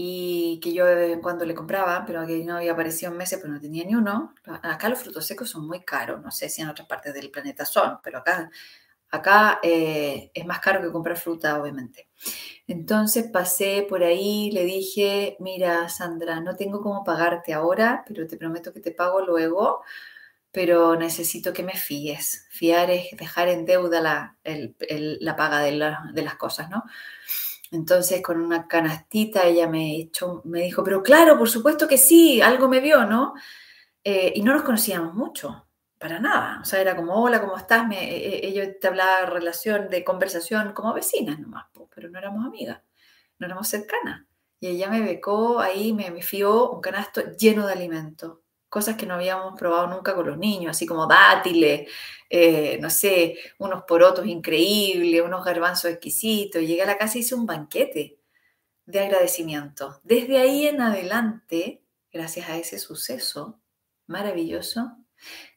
y 0.00 0.60
que 0.62 0.72
yo 0.72 0.86
de 0.86 0.94
vez 0.94 1.12
en 1.12 1.20
cuando 1.20 1.44
le 1.44 1.56
compraba, 1.56 2.04
pero 2.06 2.24
que 2.24 2.44
no 2.44 2.56
había 2.58 2.70
aparecido 2.70 3.10
en 3.10 3.18
meses, 3.18 3.40
pero 3.42 3.52
no 3.52 3.60
tenía 3.60 3.84
ni 3.84 3.96
uno. 3.96 4.32
Acá 4.62 4.88
los 4.88 5.00
frutos 5.00 5.26
secos 5.26 5.50
son 5.50 5.66
muy 5.66 5.80
caros, 5.84 6.22
no 6.22 6.30
sé 6.30 6.48
si 6.48 6.62
en 6.62 6.68
otras 6.68 6.86
partes 6.86 7.12
del 7.14 7.32
planeta 7.32 7.64
son, 7.64 7.98
pero 8.00 8.18
acá, 8.18 8.48
acá 9.10 9.58
eh, 9.60 10.30
es 10.32 10.46
más 10.46 10.60
caro 10.60 10.80
que 10.80 10.92
comprar 10.92 11.16
fruta, 11.16 11.60
obviamente. 11.60 12.08
Entonces 12.68 13.26
pasé 13.32 13.86
por 13.88 14.04
ahí, 14.04 14.52
le 14.52 14.64
dije, 14.64 15.36
mira, 15.40 15.88
Sandra, 15.88 16.40
no 16.40 16.54
tengo 16.54 16.80
cómo 16.80 17.02
pagarte 17.02 17.52
ahora, 17.52 18.04
pero 18.06 18.26
te 18.28 18.36
prometo 18.36 18.72
que 18.72 18.80
te 18.80 18.92
pago 18.92 19.20
luego, 19.26 19.82
pero 20.52 20.96
necesito 20.96 21.52
que 21.52 21.64
me 21.64 21.74
fíes. 21.74 22.46
Fiar 22.50 22.90
es 22.90 23.08
dejar 23.18 23.48
en 23.48 23.66
deuda 23.66 24.00
la, 24.00 24.36
la 24.44 25.36
paga 25.36 25.60
de, 25.60 25.72
de 26.12 26.22
las 26.22 26.36
cosas, 26.36 26.70
¿no? 26.70 26.84
Entonces 27.70 28.22
con 28.22 28.40
una 28.40 28.66
canastita 28.66 29.44
ella 29.44 29.68
me, 29.68 29.96
echó, 29.96 30.42
me 30.44 30.62
dijo, 30.62 30.82
pero 30.84 31.02
claro, 31.02 31.38
por 31.38 31.48
supuesto 31.48 31.86
que 31.86 31.98
sí, 31.98 32.40
algo 32.40 32.68
me 32.68 32.80
vio, 32.80 33.04
¿no? 33.04 33.34
Eh, 34.04 34.32
y 34.36 34.42
no 34.42 34.54
nos 34.54 34.62
conocíamos 34.62 35.14
mucho, 35.14 35.66
para 35.98 36.18
nada. 36.20 36.60
O 36.62 36.64
sea, 36.64 36.80
era 36.80 36.96
como, 36.96 37.14
hola, 37.22 37.40
¿cómo 37.40 37.56
estás? 37.56 37.86
Me, 37.86 38.10
e, 38.10 38.46
e, 38.46 38.48
ella 38.48 38.78
te 38.78 38.88
hablaba 38.88 39.26
relación, 39.26 39.88
de 39.90 40.04
conversación 40.04 40.72
como 40.72 40.94
vecinas 40.94 41.38
nomás, 41.38 41.66
pero 41.94 42.08
no 42.08 42.18
éramos 42.18 42.46
amigas, 42.46 42.82
no 43.38 43.46
éramos 43.46 43.68
cercanas. 43.68 44.26
Y 44.60 44.68
ella 44.68 44.90
me 44.90 45.02
becó 45.02 45.60
ahí, 45.60 45.92
me, 45.92 46.10
me 46.10 46.22
fió 46.22 46.70
un 46.70 46.80
canasto 46.80 47.22
lleno 47.36 47.66
de 47.66 47.72
alimento, 47.74 48.42
cosas 48.68 48.96
que 48.96 49.06
no 49.06 49.14
habíamos 49.14 49.58
probado 49.58 49.86
nunca 49.88 50.14
con 50.14 50.26
los 50.26 50.38
niños, 50.38 50.70
así 50.70 50.86
como 50.86 51.06
dátiles, 51.06 51.90
eh, 52.30 52.78
no 52.80 52.90
sé, 52.90 53.38
unos 53.58 53.84
porotos 53.84 54.26
increíbles, 54.26 55.22
unos 55.22 55.44
garbanzos 55.44 55.90
exquisitos. 55.90 56.62
Llegué 56.62 56.82
a 56.82 56.86
la 56.86 56.98
casa 56.98 57.18
y 57.18 57.22
hice 57.22 57.34
un 57.34 57.46
banquete 57.46 58.18
de 58.86 59.00
agradecimiento. 59.00 60.00
Desde 60.02 60.38
ahí 60.38 60.66
en 60.66 60.80
adelante, 60.80 61.82
gracias 62.12 62.48
a 62.48 62.58
ese 62.58 62.78
suceso 62.78 63.60
maravilloso, 64.06 64.96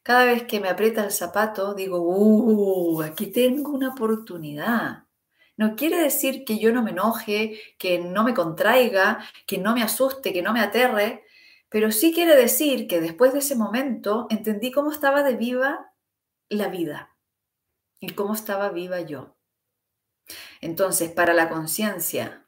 cada 0.03 0.25
vez 0.25 0.43
que 0.43 0.59
me 0.59 0.69
aprieta 0.69 1.03
el 1.03 1.11
zapato, 1.11 1.73
digo, 1.73 1.99
uh, 2.01 3.01
aquí 3.03 3.27
tengo 3.27 3.71
una 3.71 3.89
oportunidad. 3.89 5.05
No 5.57 5.75
quiere 5.75 5.97
decir 5.97 6.43
que 6.43 6.57
yo 6.57 6.71
no 6.71 6.81
me 6.81 6.91
enoje, 6.91 7.59
que 7.77 7.99
no 7.99 8.23
me 8.23 8.33
contraiga, 8.33 9.19
que 9.45 9.59
no 9.59 9.75
me 9.75 9.83
asuste, 9.83 10.33
que 10.33 10.41
no 10.41 10.53
me 10.53 10.61
aterre, 10.61 11.23
pero 11.71 11.89
sí 11.93 12.13
quiere 12.13 12.35
decir 12.35 12.85
que 12.85 12.99
después 12.99 13.31
de 13.31 13.39
ese 13.39 13.55
momento 13.55 14.27
entendí 14.29 14.73
cómo 14.73 14.91
estaba 14.91 15.23
de 15.23 15.37
viva 15.37 15.93
la 16.49 16.67
vida 16.67 17.15
y 18.01 18.09
cómo 18.09 18.33
estaba 18.33 18.69
viva 18.71 18.99
yo. 18.99 19.37
Entonces, 20.59 21.09
para 21.11 21.33
la 21.33 21.47
conciencia, 21.47 22.45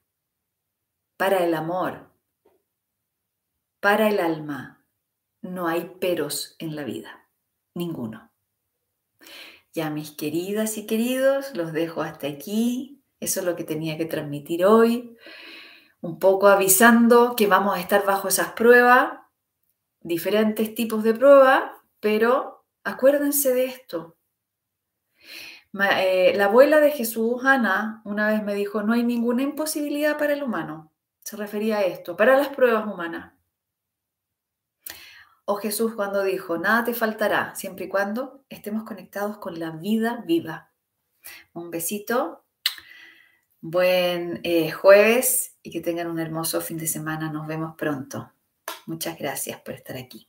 para 1.15 1.41
el 1.45 1.53
amor, 1.53 2.11
para 3.79 4.09
el 4.09 4.19
alma, 4.19 4.85
no 5.41 5.67
hay 5.67 5.85
peros 6.01 6.57
en 6.59 6.75
la 6.75 6.83
vida, 6.83 7.29
ninguno. 7.73 8.29
Ya 9.71 9.89
mis 9.89 10.11
queridas 10.11 10.77
y 10.77 10.85
queridos, 10.85 11.55
los 11.55 11.71
dejo 11.71 12.01
hasta 12.01 12.27
aquí. 12.27 13.01
Eso 13.21 13.39
es 13.39 13.45
lo 13.45 13.55
que 13.55 13.63
tenía 13.63 13.97
que 13.97 14.05
transmitir 14.05 14.65
hoy. 14.65 15.15
Un 16.03 16.19
poco 16.19 16.47
avisando 16.47 17.33
que 17.33 17.47
vamos 17.47 17.77
a 17.77 17.79
estar 17.79 18.05
bajo 18.05 18.27
esas 18.27 18.51
pruebas, 18.51 19.21
diferentes 20.01 20.75
tipos 20.75 21.01
de 21.01 21.13
pruebas, 21.13 21.63
pero 22.01 22.65
acuérdense 22.83 23.53
de 23.53 23.65
esto. 23.67 24.17
Eh, 25.73 26.33
la 26.35 26.45
abuela 26.45 26.81
de 26.81 26.91
Jesús, 26.91 27.45
Ana, 27.45 28.01
una 28.03 28.27
vez 28.27 28.43
me 28.43 28.53
dijo, 28.53 28.83
no 28.83 28.91
hay 28.91 29.03
ninguna 29.03 29.43
imposibilidad 29.43 30.17
para 30.17 30.33
el 30.33 30.43
humano. 30.43 30.91
Se 31.21 31.37
refería 31.37 31.77
a 31.77 31.83
esto, 31.83 32.17
para 32.17 32.35
las 32.35 32.49
pruebas 32.49 32.85
humanas. 32.85 33.35
O 35.45 35.55
Jesús 35.55 35.95
cuando 35.95 36.21
dijo, 36.21 36.57
nada 36.57 36.83
te 36.83 36.93
faltará, 36.93 37.55
siempre 37.55 37.85
y 37.85 37.89
cuando 37.89 38.43
estemos 38.49 38.83
conectados 38.83 39.37
con 39.37 39.57
la 39.57 39.71
vida 39.71 40.21
viva. 40.27 40.73
Un 41.53 41.71
besito, 41.71 42.42
buen 43.63 44.41
eh, 44.43 44.71
jueves 44.71 45.55
y 45.63 45.71
que 45.71 45.79
tengan 45.79 46.07
un 46.07 46.19
hermoso 46.19 46.59
fin 46.59 46.77
de 46.77 46.85
semana. 46.85 47.31
Nos 47.31 47.47
vemos 47.47 47.75
pronto. 47.77 48.33
Muchas 48.85 49.17
gracias 49.17 49.61
por 49.61 49.73
estar 49.73 49.95
aquí. 49.95 50.27